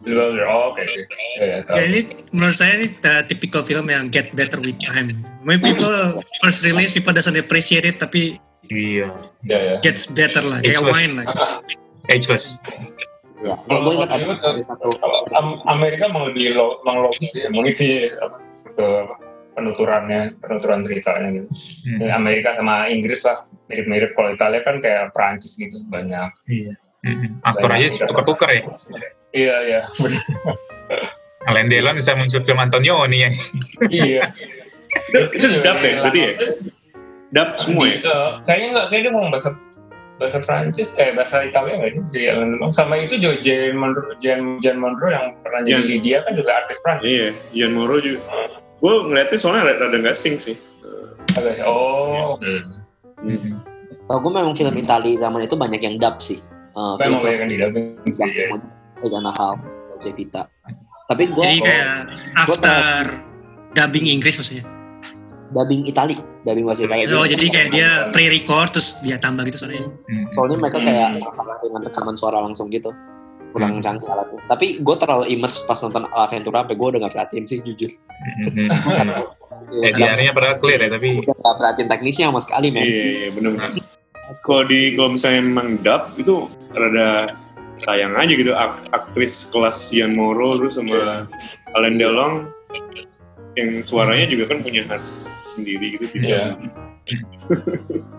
[0.00, 0.44] Billy Wilder.
[0.48, 1.02] Oh, oke oke.
[1.36, 2.00] Ya, ya, ya ini
[2.32, 5.12] menurut saya ini uh, typical film yang get better with time
[5.48, 8.36] when people first release people doesn't appreciate it tapi
[8.68, 9.32] Iya.
[9.48, 9.74] Ya ya.
[9.80, 11.26] gets better lah kayak wine lah
[12.12, 12.56] Ageless.
[13.44, 14.34] Ya, kalau gue ingat ada,
[14.64, 14.88] satu
[15.68, 18.34] Amerika emang lebih lo, emang logis ya, mengisi apa
[19.54, 21.48] penuturannya, penuturan ceritanya gitu.
[21.86, 21.98] Hmm.
[22.02, 24.16] Ya, Amerika sama Inggris lah mirip-mirip.
[24.16, 26.30] Kalau Italia kan kayak Perancis gitu banyak.
[27.06, 27.38] Mm-mm.
[27.46, 28.62] Aktor aja tuker-tuker ya.
[29.30, 29.80] Iya iya.
[31.68, 33.30] Delon bisa muncul film Antonioni ya.
[33.90, 34.24] iya.
[34.88, 36.32] Itu, itu dub ya, berarti ya?
[37.28, 37.96] Dub semua ya?
[38.00, 39.50] Eh, kayaknya nggak, kayaknya dia ngomong bahasa
[40.18, 42.26] bahasa Prancis, eh bahasa Italia nggak sih?
[42.26, 42.74] Delon.
[42.74, 45.86] Sama itu juga Jane Monroe, Jane Monroe yang pernah jadi Jane.
[45.86, 47.06] Lydia kan juga artis Prancis.
[47.06, 48.18] Iya, Ian Moro juga.
[48.78, 50.56] Gue ngeliatnya soalnya rada, rada nggak sync sih.
[51.38, 52.50] Agak- Oh, oke.
[53.18, 53.62] Hmm.
[54.08, 56.40] tau gue memang film Italia zaman itu banyak yang dub sih.
[56.72, 58.46] Uh, Memang banyak yang didubbing dub sih.
[58.46, 58.54] ya.
[58.54, 59.30] semua.
[59.34, 59.54] Hal.
[61.08, 61.90] Tapi gue jadi kayak
[62.36, 62.82] after
[63.74, 64.66] dubbing Inggris maksudnya
[65.48, 67.08] dubbing Itali, dubbing bahasa Italia.
[67.10, 69.88] oh jadi kayak dia pre-record terus dia tambah gitu soalnya
[70.28, 70.86] Soalnya mereka Hmm.
[70.86, 72.92] kayak masalah dengan rekaman suara langsung gitu.
[73.48, 74.44] Kurang canggih alatnya.
[74.44, 77.88] Tapi gue terlalu immerse pas nonton Aventura sampai gue udah gak perhatiin sih jujur.
[78.38, 78.68] Mm-mm.
[78.68, 82.84] Ya, Ya, diarnya padahal clear ya, tapi udah gak perhatiin teknisnya sama sekali men.
[82.84, 83.80] Iya, iya, bener-bener.
[84.44, 87.24] Kalau di kalau misalnya memang dub itu rada
[87.80, 91.24] sayang aja gitu Ak- aktris kelas Ian Moro terus sama
[91.72, 92.52] Alain Delon
[93.58, 96.44] yang suaranya juga kan punya khas sendiri gitu tidak Iya.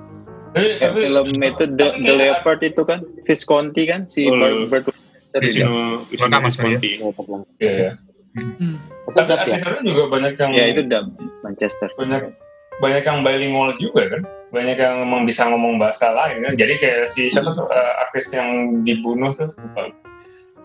[0.49, 4.89] Tapi, Kayak tapi film itu The, The Leopard itu kan Visconti kan si Oh, Bert
[4.89, 5.69] Bert sekali ya.
[6.09, 6.89] Visconti.
[6.97, 7.43] Ya, bilang.
[7.61, 7.91] Iya, iya.
[8.33, 8.75] Hmm.
[8.81, 9.81] Itu Tapi ya.
[9.85, 11.05] juga banyak yang ya itu dub
[11.45, 12.33] Manchester banyak
[12.81, 17.01] banyak yang bilingual juga kan banyak yang memang bisa ngomong bahasa lain kan jadi kayak
[17.13, 19.93] si siapa tuh eh, artis yang dibunuh tuh lupa.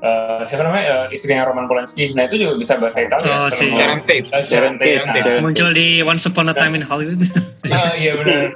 [0.04, 1.08] Eh, siapa namanya?
[1.08, 2.12] Eh, istrinya Roman Polanski.
[2.12, 3.32] Nah itu juga bisa bahasa Italia.
[3.32, 4.28] Oh, si Sharon Tate.
[4.44, 5.00] Sharon Tate.
[5.00, 5.40] Sharon nah, Tate.
[5.40, 7.24] muncul di Once Upon a Time in Hollywood.
[7.64, 8.52] Ah, iya benar.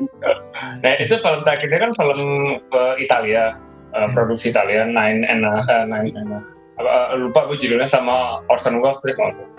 [0.85, 2.21] Nah itu film terakhirnya kan film
[2.61, 3.57] eh, Italia.
[3.97, 6.45] Eh, produksi Italia Nine and a- eh, Nine and a-
[6.77, 9.17] apa, eh, lupa gue judulnya sama Orson Welles deh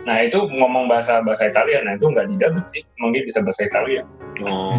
[0.07, 1.81] nah itu ngomong bahasa bahasa Italia.
[1.81, 2.85] Nah itu nggak didabut sih.
[3.01, 4.05] Emang dia bisa bahasa Italia.
[4.45, 4.77] Oh.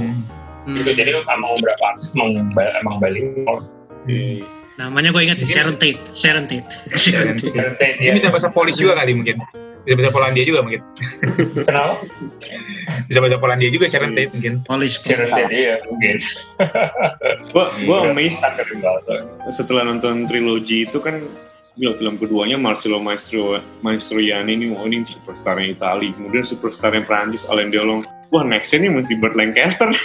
[0.61, 0.77] Hmm.
[0.77, 3.65] gitu jadi emang beberapa artis emang, emang bilingual.
[4.07, 4.60] Iya.
[4.81, 6.01] Namanya gue ingat ya, Sharon Tate.
[6.17, 6.65] Sharon Tate.
[6.97, 7.53] Sharon Tate.
[7.53, 8.13] Sharon Tate, Dia ya.
[8.17, 9.37] bisa bahasa Polish juga kali mungkin.
[9.81, 10.81] Bisa bahasa Polandia juga mungkin.
[11.65, 12.01] Kenapa?
[13.05, 14.53] Bisa bahasa Polandia juga Sharon Tate mungkin.
[14.65, 15.05] Polish.
[15.05, 16.17] Sharon Tate, iya mungkin.
[17.53, 18.13] Gua gua Iya.
[18.13, 19.25] amazed banget.
[19.53, 21.21] setelah nonton trilogi itu kan
[21.77, 27.69] gila, film keduanya Marcello Maestro Mastroianni ini wah ini superstarnya Itali kemudian superstarnya Prancis Alain
[27.69, 29.89] Delon wah nextnya nih mesti Burt Lancaster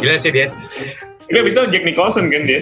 [0.00, 0.48] Gila sih dia.
[1.24, 2.60] Ini abis itu Jack Nicholson kan dia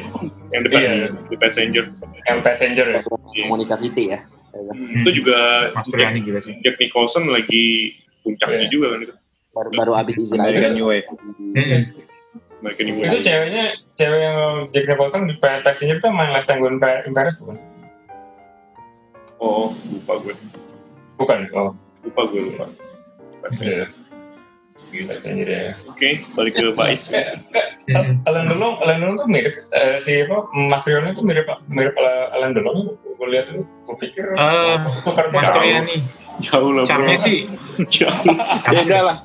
[0.50, 0.76] yang The, Iya.
[0.76, 1.84] Passenger, The Passenger
[2.22, 3.00] Yang passenger ya.
[3.46, 4.20] Monica Vitti ya.
[4.94, 5.38] itu juga
[5.72, 6.54] Mastroianni gila sih.
[6.60, 8.70] Jack Nicholson lagi puncaknya Iya.
[8.70, 9.14] juga kan itu
[9.52, 10.72] Baru, baru abis Easy American.
[10.72, 11.04] New Wave.
[12.62, 14.38] American New Itu Wave ceweknya, cewek yang
[14.70, 17.56] Jack Nicholson di passenger itu main Last Tango in Pa- in Paris bukan?
[19.38, 20.34] oh lupa gue
[21.18, 21.38] Bukan.
[21.52, 22.66] Oh, lupa gue lupa
[23.42, 23.66] Passenger.
[23.66, 23.86] iya.
[24.92, 25.72] Ya.
[25.88, 27.08] Oke, balik ke Faiz.
[27.82, 28.22] Mm-mm.
[28.24, 31.96] Alan Delon, Alan Delon tuh mirip eh, si apa Mas itu mirip mirip
[32.30, 32.94] Alan Delon.
[33.16, 36.04] Gue lihat tuh, gue pikir Eh, tukar Mastroianni.
[36.40, 36.84] Jauh lah.
[36.84, 37.48] Charmnya sih.
[37.94, 38.22] Jauh.
[38.64, 39.16] Beda lah.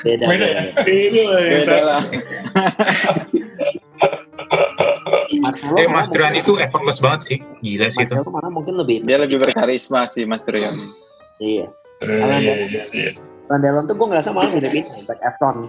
[0.00, 0.46] Beda, Beda beda.
[0.46, 0.62] ya?
[0.62, 2.00] Lah Beda lah.
[5.34, 7.38] Marcelo Eh, Mastroianni mungkin- itu effortless banget sih.
[7.60, 8.12] Gila sih itu.
[8.12, 10.74] Marcelo tuh mana mungkin lebih Dia lebih berkarisma sih Mas Trian.
[11.38, 11.66] Iya.
[12.02, 13.10] Iya, iya, iya, iya.
[13.52, 15.68] Randallon tuh gue ngerasa malah mirip ini, Zac Efron.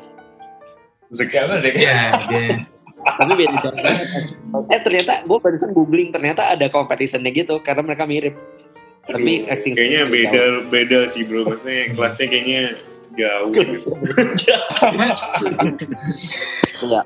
[1.11, 1.71] Apa sih?
[1.75, 2.63] Ya, dia.
[3.03, 4.07] Tapi beda jauh banget.
[4.71, 8.39] Eh ternyata gue barusan googling ternyata ada competitionnya gitu karena mereka mirip.
[9.03, 11.43] Tapi acting Kayaknya beda beda sih bro.
[11.43, 12.61] Maksudnya yang kelasnya kayaknya
[13.19, 13.51] jauh.
[13.51, 13.99] jauh.
[15.75, 15.95] gitu.
[16.87, 17.01] Iya.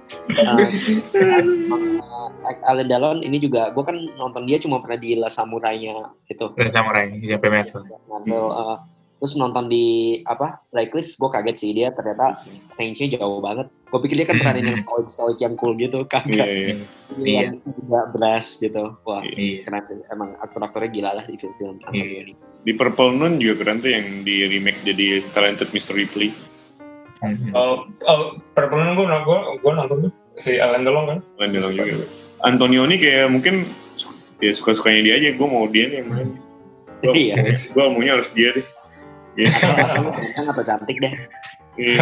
[1.17, 2.30] Uh,
[2.69, 6.45] Alan Delon ini juga gue kan nonton dia cuma pernah di La Samurai-nya itu.
[6.53, 7.65] Udah samurai, siapa.
[8.07, 8.78] Marvel, uh,
[9.18, 9.86] terus nonton di
[10.24, 12.38] apa Blacklist gue kaget sih dia ternyata
[12.78, 13.68] range-nya jauh banget.
[13.88, 16.47] Gue pikir dia kan peranin yang stoic stoic yang cool gitu Iya, kagak.
[16.47, 16.76] iya.
[17.18, 18.93] Dia yang juga brass gitu.
[19.01, 19.65] Wah Iya.
[19.65, 19.97] keren sih.
[20.07, 22.20] Emang aktor-aktornya gila lah di film-film Antonio Iya.
[22.30, 22.34] ini.
[22.61, 25.95] Di Purple Noon juga keren tuh yang di remake jadi Talented Mr.
[25.95, 26.30] Ripley.
[27.18, 27.49] Mm-mm.
[27.57, 28.22] Oh, oh,
[28.53, 31.20] perpuluhan gue gue gue nonton tuh si Alan Delon kan.
[31.41, 32.05] Lain dalam juga.
[32.45, 33.65] Antonioni kayak mungkin
[34.38, 35.30] ya suka-sukanya dia aja.
[35.34, 36.30] Gue mau dia nih yang main.
[36.97, 37.53] Iya.
[37.78, 38.65] Gue maunya harus dia deh.
[39.38, 39.54] Iya.
[39.54, 41.14] Ganteng atau cantik deh.
[41.78, 42.02] Iya.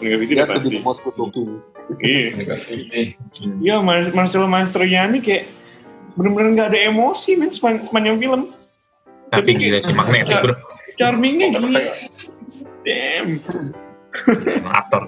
[0.00, 0.68] Enggak itu Dia udah pasti.
[0.72, 1.60] the most good looking.
[2.00, 2.32] Iya.
[3.60, 5.44] Iya, Mar Marcelo Mastroianni kayak
[6.16, 8.56] bener-bener nggak ada emosi men sepan- sepanjang film.
[9.28, 10.56] Tapi gila sih magnetik bro.
[10.96, 11.80] Charmingnya gila.
[12.82, 13.44] Damn.
[14.48, 15.02] Emang aktor.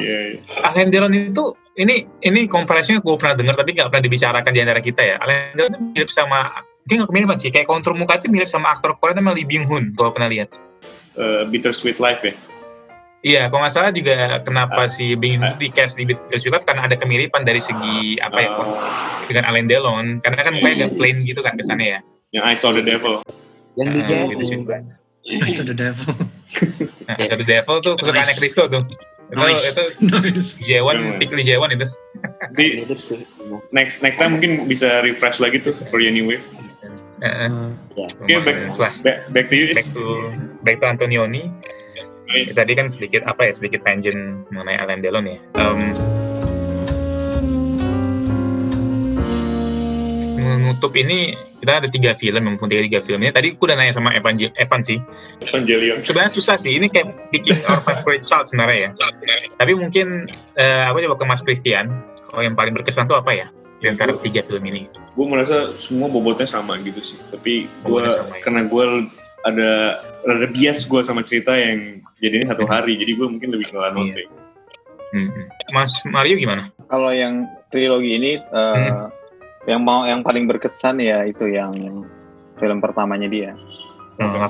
[0.00, 0.38] Iya, iya.
[0.64, 4.80] Alain Delon itu ini ini komparasinya gue pernah dengar tapi nggak pernah dibicarakan di antara
[4.80, 5.16] kita ya.
[5.20, 8.70] Alain Delon itu mirip sama mungkin nggak kemiripan sih kayak kontur muka itu mirip sama
[8.70, 10.52] aktor Korea namanya Lee Byung Hun kalau pernah lihat.
[11.14, 12.34] Eh, Bittersweet Life ya.
[13.24, 16.84] Iya, kalau nggak salah juga kenapa si Byung Hun di cast di Bittersweet Life karena
[16.84, 18.76] ada kemiripan dari segi apa ya Oh,
[19.24, 22.00] dengan Alain Delon karena kan mukanya agak plain gitu kan kesannya ya.
[22.30, 23.24] yang I Saw the Devil.
[23.74, 24.76] Yang di Eh, jazz gitu juga.
[25.24, 26.04] Nice of the devil.
[27.04, 28.36] Nah, so the Devil tuh kesukaannya.
[28.36, 28.80] Kristo tuh.
[29.30, 29.64] Itu, Nice.
[29.72, 30.52] itu Nice.
[30.60, 31.86] Jewan, Pikli Jewan itu.
[32.54, 32.84] Di
[33.74, 36.44] next next time mungkin bisa refresh lagi tuh Korean New Wave.
[37.20, 37.48] Heeh.
[37.96, 38.06] Ya.
[38.20, 38.58] Oke, back,
[39.02, 39.90] back, back to you back is.
[39.92, 40.02] to
[40.62, 41.48] back to Antonioni.
[42.24, 42.56] Nice.
[42.56, 45.38] Tadi kan sedikit apa ya sedikit tangent mengenai Alain Delon ya.
[45.60, 45.92] Em,
[50.74, 53.30] menutup ini kita ada tiga film yang tiga tiga film ini.
[53.30, 54.98] Tadi aku udah nanya sama Evan, Evan sih.
[55.38, 56.02] Evangelion.
[56.02, 56.74] Sebenarnya susah sih.
[56.74, 58.98] Ini kayak picking our favorite child sebenarnya ya.
[59.54, 60.26] Tapi mungkin
[60.58, 61.94] eh, aku coba ke Mas Christian.
[62.26, 63.46] Kalau yang paling berkesan tuh apa ya?
[63.78, 64.90] Di antara tiga film ini.
[65.14, 67.18] Gue merasa semua bobotnya sama gitu sih.
[67.30, 68.42] Tapi gue ya.
[68.42, 68.84] karena gue
[69.46, 72.98] ada ada bias gue sama cerita yang jadinya satu hari.
[72.98, 74.26] Jadi gue mungkin lebih ke Lanote.
[75.14, 75.30] Hmm.
[75.70, 76.66] Mas Mario gimana?
[76.90, 78.90] Kalau yang trilogi ini eh,
[79.64, 81.72] yang mau yang paling berkesan ya itu yang
[82.60, 83.52] film pertamanya dia.
[84.22, 84.46] Oh, ya.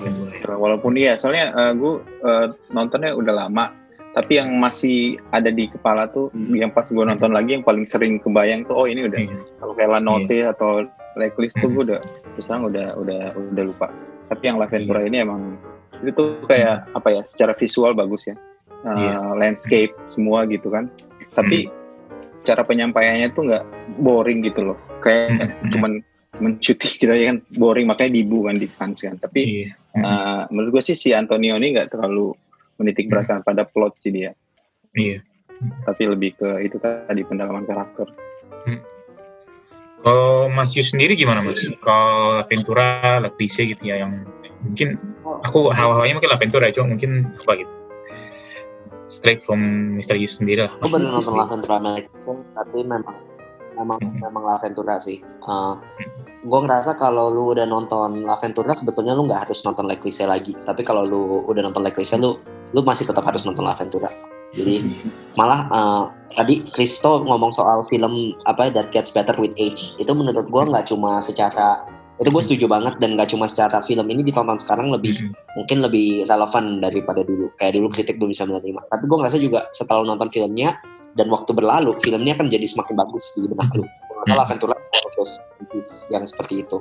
[0.60, 2.04] Walaupun iya, soalnya gue
[2.68, 3.72] nontonnya udah lama,
[4.12, 6.52] tapi yang masih ada di kepala tuh, Hmm.
[6.52, 9.38] yang pas gue nonton lagi yang paling sering kebayang tuh, oh ini udah Iya.
[9.58, 10.84] kalau kayak Lanote atau
[11.16, 11.74] Blacklist tuh Hmm.
[11.80, 12.00] gue udah
[12.36, 13.20] terus terang udah udah
[13.56, 13.88] udah lupa.
[14.28, 15.56] Tapi yang La Ventura ini emang
[16.04, 18.36] itu tuh kayak apa ya, secara visual bagus ya,
[18.84, 19.16] Uh, Iya.
[19.40, 20.92] landscape semua gitu kan.
[21.32, 21.72] Tapi
[22.44, 23.64] cara penyampaiannya tuh nggak
[23.98, 25.72] boring gitu loh, kayak Hmm.
[25.72, 25.92] cuman
[26.34, 29.16] cuman cuti gitu aja kan boring makanya dibu kan di fans kan.
[29.18, 29.68] Tapi Iya.
[29.94, 32.34] Uh, menurut gue sih si Antonio ini nggak terlalu
[32.82, 34.34] menitik beratkan pada plot sih dia,
[34.98, 35.22] Iya.
[35.86, 38.10] tapi lebih ke itu tadi pendalaman karakter.
[40.04, 41.64] Kalau Mas Yus sendiri gimana Mas?
[41.80, 44.28] Kalau Ventura, Lectice gitu ya yang
[44.60, 47.72] mungkin aku hawa-hawanya mungkin La Ventura cuma mungkin apa gitu.
[49.04, 49.60] Straight from
[50.00, 50.16] Mr.
[50.16, 50.72] Yus sendiri lah.
[50.80, 52.08] Aku baru nonton La Ventura America,
[52.56, 53.16] tapi memang
[53.76, 55.20] memang memang La Ventura sih.
[55.44, 55.76] Uh,
[56.44, 60.24] gue ngerasa kalau lu udah nonton La Ventura sebetulnya lu nggak harus nonton Le Cliché
[60.24, 60.56] lagi.
[60.56, 62.38] Tapi kalau lu udah nonton Le Cliché lu
[62.72, 64.08] lu masih tetap harus nonton La Ventura.
[64.54, 64.86] Jadi
[65.34, 66.04] malah uh,
[66.38, 69.98] tadi Kristo ngomong soal film apa That Gets Better with Age.
[69.98, 74.06] Itu menurut gue nggak cuma secara itu gue setuju banget dan nggak cuma secara film
[74.06, 77.50] ini ditonton sekarang lebih mungkin lebih relevan daripada dulu.
[77.58, 78.86] Kayak dulu kritik belum bisa menerima.
[78.86, 80.78] Tapi gue ngerasa juga setelah nonton filmnya
[81.18, 83.82] dan waktu berlalu filmnya akan jadi semakin bagus di benak lu.
[83.82, 84.74] Kalau nggak salah Ventura
[86.14, 86.78] yang seperti itu.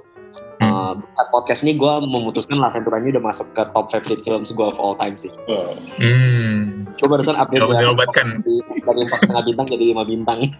[0.62, 0.96] Uh,
[1.34, 4.94] podcast ini gue memutuskan La Venturanya udah masuk ke top favorite films gue of all
[4.96, 5.34] time sih.
[5.50, 6.86] Hmm.
[6.94, 7.90] Gue barusan update dari,
[8.86, 10.46] dari empat setengah bintang jadi lima bintang.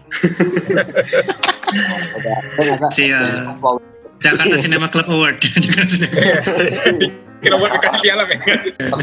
[2.14, 2.86] Udah, gue ngerasa
[4.20, 5.38] Jakarta Cinema Club Award.
[5.64, 6.16] Jakarta Cinema
[7.40, 8.38] Kira buat dikasih piala ya.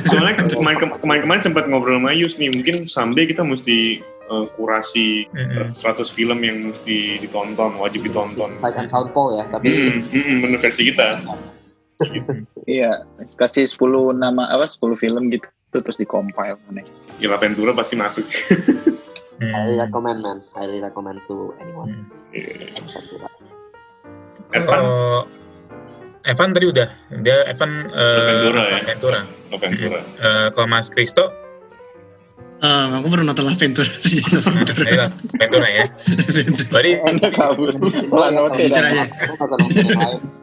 [0.09, 0.77] Soalnya ke- kemarin
[1.21, 4.01] kemarin sempat ngobrol sama Yus nih, mungkin someday kita mesti
[4.33, 5.69] uh, kurasi Mm-mm.
[5.77, 5.77] 100
[6.09, 8.57] film yang mesti ditonton, wajib ditonton.
[8.57, 11.21] Sight and Sound Poll ya, tapi Hmm, hmm, bener versi kita.
[12.65, 13.05] Iya,
[13.37, 13.77] kasih 10
[14.17, 16.81] nama apa 10 film gitu terus dikompil aneh.
[17.21, 18.25] Ya La Ventura pasti masuk.
[19.37, 19.85] highly Hmm.
[19.85, 22.09] recommend man, highly recommend to anyone.
[22.33, 22.73] Iya.
[24.51, 25.25] Evan, Kalau
[26.23, 26.87] Evan tadi udah,
[27.19, 28.79] dia Evan eh, Ventura ya.
[28.85, 29.19] Ventura.
[29.51, 29.99] Ventura.
[30.17, 31.25] Eh, kalau Mas Kristo,
[32.61, 34.21] Eh, aku baru nonton La Ventura sih.
[34.45, 35.09] Ventura.
[35.33, 35.85] Ventura ya.
[36.69, 37.73] Berarti, Anda kabur.
[37.73, 39.01] Jujur aja.
[39.01, 39.09] Lain.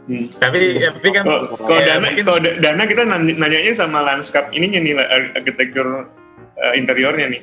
[0.08, 0.24] Hmm.
[0.40, 4.50] tapi, tapi kan Kalau Ya, dana, mungkin- kalau da- dana kita nanya- nanyanya sama landscape
[4.50, 4.92] ininya nih,
[5.38, 6.10] arsitektur
[6.58, 7.42] uh, interiornya nih.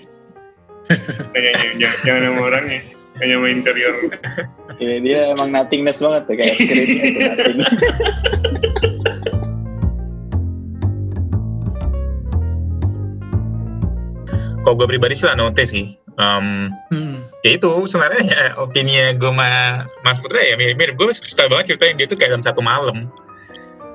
[1.31, 1.67] Nanyanya,
[2.03, 2.79] jangan sama orangnya,
[3.21, 3.95] hanya sama interior.
[4.75, 7.59] Ini dia emang nothingness banget tuh kayak screen itu nothing.
[14.65, 15.93] kalau gue pribadi sih lah note sih.
[16.15, 17.27] Em, Hmm.
[17.43, 21.99] ya itu sebenarnya ya, opini gue sama Mas Putra ya mirip-mirip gue suka banget ceritain
[21.99, 23.11] dia tuh kayak dalam satu malam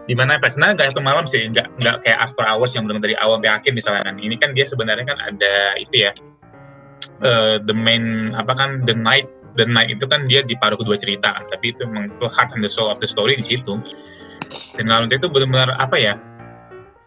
[0.04, 3.00] di mana pas sebenarnya nggak satu malam sih nggak nggak kayak after hours yang benar
[3.00, 6.12] dari awal sampai akhir misalnya kan ini kan dia sebenarnya kan ada itu ya
[7.22, 9.26] eh, the main apa kan the night
[9.58, 12.54] the night itu kan dia di paruh kedua cerita kan tapi itu memang itu heart
[12.54, 13.78] and the soul of the story di situ.
[14.74, 16.14] Dan lalu itu benar-benar apa ya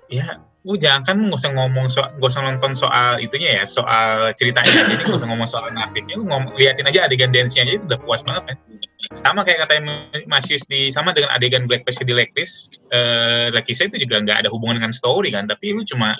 [0.07, 4.31] ya lu jangan kan nggak usah ngomong soal nggak usah nonton soal itunya ya soal
[4.39, 4.87] ceritanya.
[4.95, 7.99] Jadi nggak usah ngomong soal narratifnya lu ngomong liatin aja adegan dance-nya aja itu udah
[7.99, 8.57] puas banget kan
[9.11, 13.91] sama kayak katanya Mas Yus di sama dengan adegan Black Panther di Blacklist eh Lakisa
[13.91, 16.15] itu juga nggak ada hubungan dengan story kan tapi lu cuma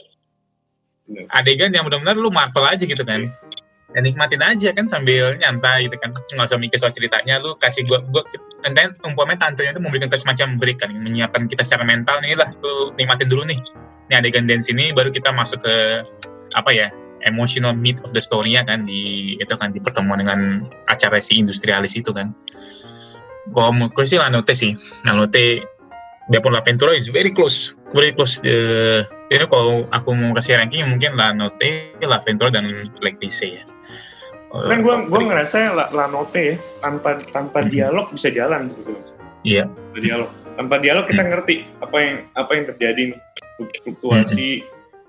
[1.07, 1.27] Bener.
[1.35, 3.31] adegan yang benar-benar lu marvel aja gitu kan
[3.93, 6.11] ya nikmatin aja kan sambil nyantai gitu kan.
[6.13, 7.39] Nggak usah mikir soal ceritanya.
[7.41, 8.25] Lu kasih gua gua
[8.63, 10.91] dan umpamanya tantenya itu memberikan kita semacam break kan.
[10.91, 12.49] Menyiapkan kita secara mental nih lah.
[12.61, 13.59] Lu nikmatin dulu nih.
[14.11, 15.75] Ini adegan dance ini baru kita masuk ke
[16.53, 16.91] apa ya
[17.23, 21.95] emotional meat of the story-nya kan di itu kan di pertemuan dengan acara si industrialis
[21.95, 22.35] itu kan.
[23.51, 24.71] Menurut gue sih Lanote sih,
[25.03, 25.63] Lanote
[26.27, 28.39] biarpun La Ventura is very close, very close.
[28.43, 32.69] Uh, ini kalau aku mau kasih ranking mungkin Lanote, La Ventura dan
[33.01, 33.63] Lise ya.
[34.53, 37.69] Kalau Kan gue top gue ngerasa La, La Note ya, tanpa tanpa Mhm.
[37.73, 38.93] dialog bisa jalan gitu.
[39.43, 39.65] Iya.
[39.67, 40.29] Tanpa dialog.
[40.53, 43.19] Tanpa dialog kita ngerti apa yang apa yang terjadi nih.
[43.81, 44.61] Fluktuasi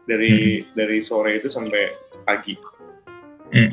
[0.05, 1.93] dari dari sore itu sampai
[2.25, 2.57] pagi.
[3.53, 3.69] Hmm.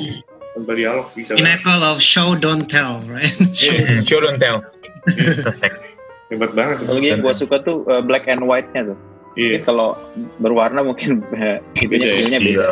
[0.51, 1.39] Tanpa dialog bisa.
[1.39, 3.31] Pinnacle of show don't tell, right?
[3.55, 3.71] Show.
[3.87, 4.59] Hmm, Show don't tell.
[5.47, 5.90] Perfect.
[6.31, 6.75] Hebat banget.
[6.79, 6.85] tuh.
[6.87, 8.99] Apalagi yang gue suka tuh uh, black and white-nya tuh.
[9.31, 9.57] Jadi Iya.
[9.63, 9.95] kalau
[10.37, 12.39] berwarna mungkin uh, itunya Beda ya?
[12.41, 12.69] Iya.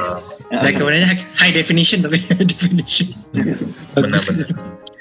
[0.59, 3.15] Like warnanya high definition tapi high definition.
[3.31, 3.63] Bagus.
[4.27, 4.47] Benar-benar.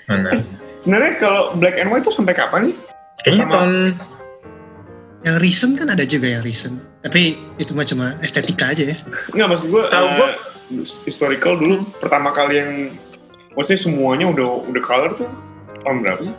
[0.07, 0.33] Benar.
[0.79, 2.77] Sebenarnya kalau black and white itu sampai kapan sih?
[3.21, 3.73] Kayaknya tahun
[5.19, 6.79] Yang recent kan ada juga yang recent.
[7.01, 7.23] Tapi
[7.57, 8.97] itu mah cuma estetika aja ya.
[9.31, 10.39] Enggak maksud gue Setahu gua-
[11.03, 12.71] historical dulu pertama kali yang
[13.53, 15.27] maksudnya semuanya udah udah color tuh
[15.83, 16.35] tahun berapa sih?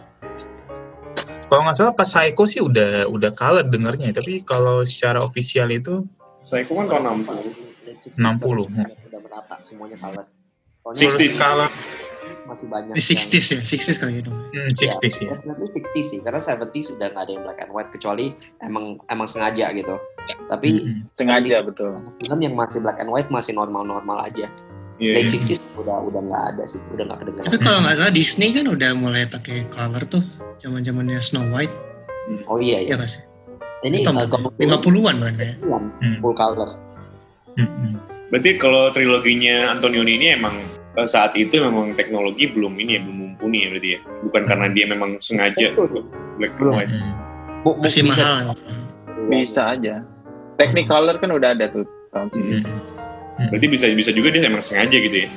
[1.50, 6.06] Kalau nggak salah pas Psycho sih udah udah color dengernya tapi kalau secara official itu
[6.46, 7.70] Saya kan tahun 60.
[7.86, 8.22] Late 60.
[8.22, 10.26] Udah, udah merata semuanya color.
[10.82, 11.36] Soalnya 60s.
[11.38, 11.70] color
[12.50, 12.94] masih banyak.
[12.98, 14.32] Di 60s ya, 60s kali itu.
[14.34, 15.34] hmm, 60s ya.
[15.38, 18.26] Definitely 60 sih, karena 70 sudah nggak ada yang black and white kecuali
[18.66, 19.96] emang emang sengaja gitu.
[20.50, 21.10] Tapi Mm-mm.
[21.14, 21.94] Sengaja betul.
[22.22, 24.50] film yang masih black and white masih normal-normal aja.
[25.00, 25.16] Iya.
[25.16, 27.46] Late 60s udah udah nggak ada sih, udah nggak kedengeran.
[27.48, 30.24] Tapi kalau nggak salah Disney kan udah mulai pakai color tuh.
[30.60, 31.72] Zaman zamannya Snow White,
[32.46, 32.96] Oh iya ya ya.
[33.00, 33.24] nggak sih?
[33.80, 35.56] Ini Itu uh, kalau 50-an kan.
[35.64, 36.20] Hmm.
[36.20, 36.84] full colors.
[37.56, 37.96] Mm-mm.
[38.28, 40.60] Berarti kalau triloginya Antonioni ini emang
[40.94, 44.00] eh, saat itu memang teknologi belum ini ya, belum mumpuni ya berarti ya.
[44.22, 46.04] Bukan karena dia memang sengaja Betul.
[46.36, 46.92] black and white.
[47.64, 48.52] Mu- Masih bisa- mahal.
[49.32, 50.04] Bisa aja.
[50.56, 52.68] Technicolor kan udah ada tuh tahun segini.
[53.40, 53.56] Mm-mm.
[53.56, 55.30] Berarti bisa bisa juga dia emang sengaja gitu ya.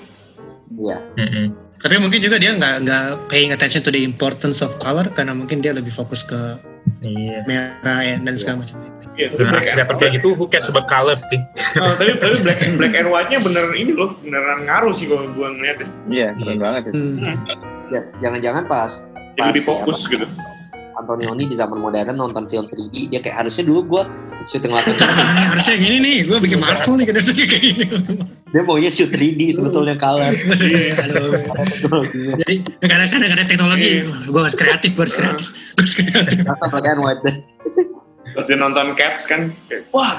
[0.74, 0.98] Iya.
[1.14, 1.46] Mm-mm.
[1.78, 5.62] Tapi mungkin juga dia nggak nggak paying attention to the importance of color karena mungkin
[5.62, 6.58] dia lebih fokus ke
[7.06, 7.46] Iya.
[7.46, 8.74] merah ya, dan segala macam.
[9.14, 11.38] Iya, tapi Nah, dapat kayak gitu, who cares about colors sih?
[11.78, 15.30] Oh, tapi tapi black and black and white-nya bener ini loh, beneran ngaruh sih kalau
[15.36, 15.86] gua ngeliatnya.
[16.10, 16.98] Iya, keren banget itu.
[16.98, 17.36] Hmm.
[17.92, 20.26] Ya, jangan-jangan pas Jadi pas lebih fokus apa, gitu.
[21.02, 24.02] Antonioni di zaman modern nonton film 3D dia kayak harusnya dulu gue
[24.46, 27.84] syuting latar Nah, ini harusnya gini nih, gue bikin Marvel nih, harusnya kayak gini.
[28.52, 31.32] dia maunya shoot 3D sebetulnya color Aduh.
[31.66, 32.54] teknologinya Jadi
[32.86, 36.36] kadang-kadang ada teknologi, gue harus kreatif, gue harus kreatif, gue harus kreatif.
[37.02, 37.22] White
[38.32, 40.16] Terus dia nonton Cats kan, kayak, wah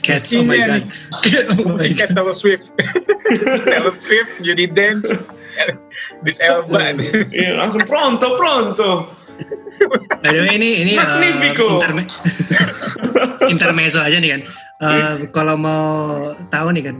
[0.00, 0.82] Cats, oh my god.
[1.60, 2.08] oh Musik god.
[2.16, 2.72] Taylor Swift.
[3.68, 5.12] Taylor Swift, Judy Dench,
[6.24, 6.94] This Elba.
[7.34, 8.90] iya, langsung pronto pronto.
[10.22, 11.78] By the way, ini ini uh, Magnifico.
[11.78, 12.10] interme-
[13.54, 14.42] intermezzo aja nih kan.
[14.78, 15.86] Uh, kalau mau
[16.54, 16.96] tahu nih kan,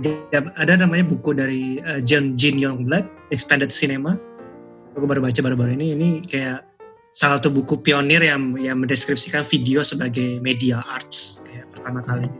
[0.59, 4.15] ada namanya buku dari uh, John Jin Youngblood, Expanded Cinema.
[4.95, 5.95] Aku baru baca baru-baru ini.
[5.95, 6.67] Ini kayak
[7.15, 12.31] salah satu buku pionir yang yang mendeskripsikan video sebagai media arts kayak pertama kali.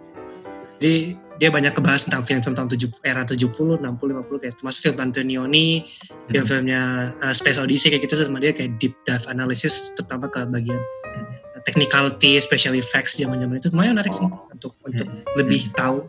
[0.79, 4.99] Jadi dia banyak kebahas tentang film-film tahun 70, era 70, 60, 50 kayak termasuk film
[4.99, 5.87] Antonioni,
[6.27, 10.83] film-filmnya uh, Space Odyssey kayak gitu sama dia kayak deep dive analysis terutama ke bagian
[11.15, 15.07] uh, technicality, special effects zaman-zaman itu lumayan menarik sih untuk untuk
[15.39, 16.03] lebih tahu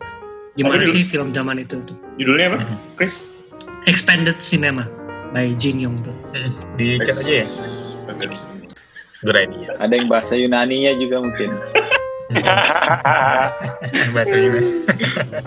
[0.58, 1.96] gimana sih film zaman itu tuh.
[2.18, 2.58] Judulnya apa,
[2.98, 3.22] Chris?
[3.86, 4.84] Expanded Cinema
[5.30, 6.18] by Jin Youngblood.
[6.74, 7.46] Di chat aja ya.
[9.20, 9.76] Good idea.
[9.78, 11.52] Ada yang bahasa Yunaninya juga mungkin.
[14.14, 14.60] Bahasa juga.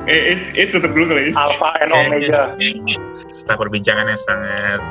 [0.08, 1.38] Eh, Is, Is tutup dulu kali, Is.
[1.40, 2.56] Alpha and Omega.
[3.32, 4.82] Setelah perbincangan yang sangat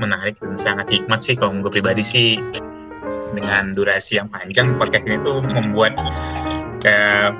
[0.00, 2.40] menarik dan sangat hikmat sih kalau gue pribadi sih
[3.34, 5.94] dengan durasi yang panjang podcast ini tuh membuat
[6.82, 7.34] kayak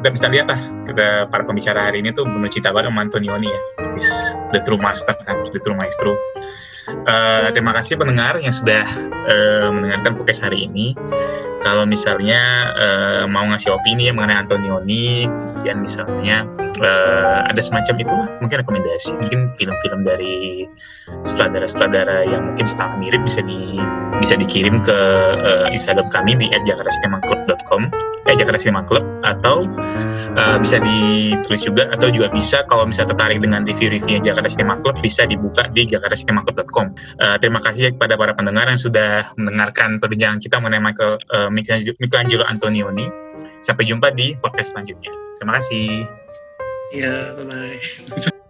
[0.00, 3.46] kita bisa lihat lah kita para pembicara hari ini tuh benar cinta banget sama Antonioni
[3.46, 3.60] ya
[3.94, 4.08] is
[4.50, 6.18] the true master kan the true maestro
[6.90, 8.84] Eh, terima kasih pendengar yang sudah
[9.30, 10.92] eh, mendengarkan podcast hari ini
[11.60, 16.48] kalau misalnya eh, mau ngasih opini ya mengenai Antonioni kemudian misalnya
[16.80, 20.64] eh, ada semacam itulah mungkin rekomendasi mungkin film-film dari
[21.22, 23.76] sutradara-sutradara yang mungkin setengah mirip bisa di
[24.18, 24.98] bisa dikirim ke
[25.44, 29.64] eh, Instagram kami di @jakartacinemaclub.com eh Jakarta Cinema Club atau
[30.36, 35.00] eh, bisa ditulis juga atau juga bisa kalau misalnya tertarik dengan review-reviewnya Jakarta Cinema Club
[35.00, 36.86] bisa dibuka di jakartacinemaclub.com.
[36.94, 41.14] Eh, terima kasih kepada para pendengar yang sudah mendengarkan perbincangan kita mengenai Michael
[41.49, 43.06] Michelangelo Michelangelo Antonioni.
[43.60, 45.12] Sampai jumpa di podcast selanjutnya.
[45.36, 46.06] Terima kasih.
[46.96, 48.49] Ya, bye-bye.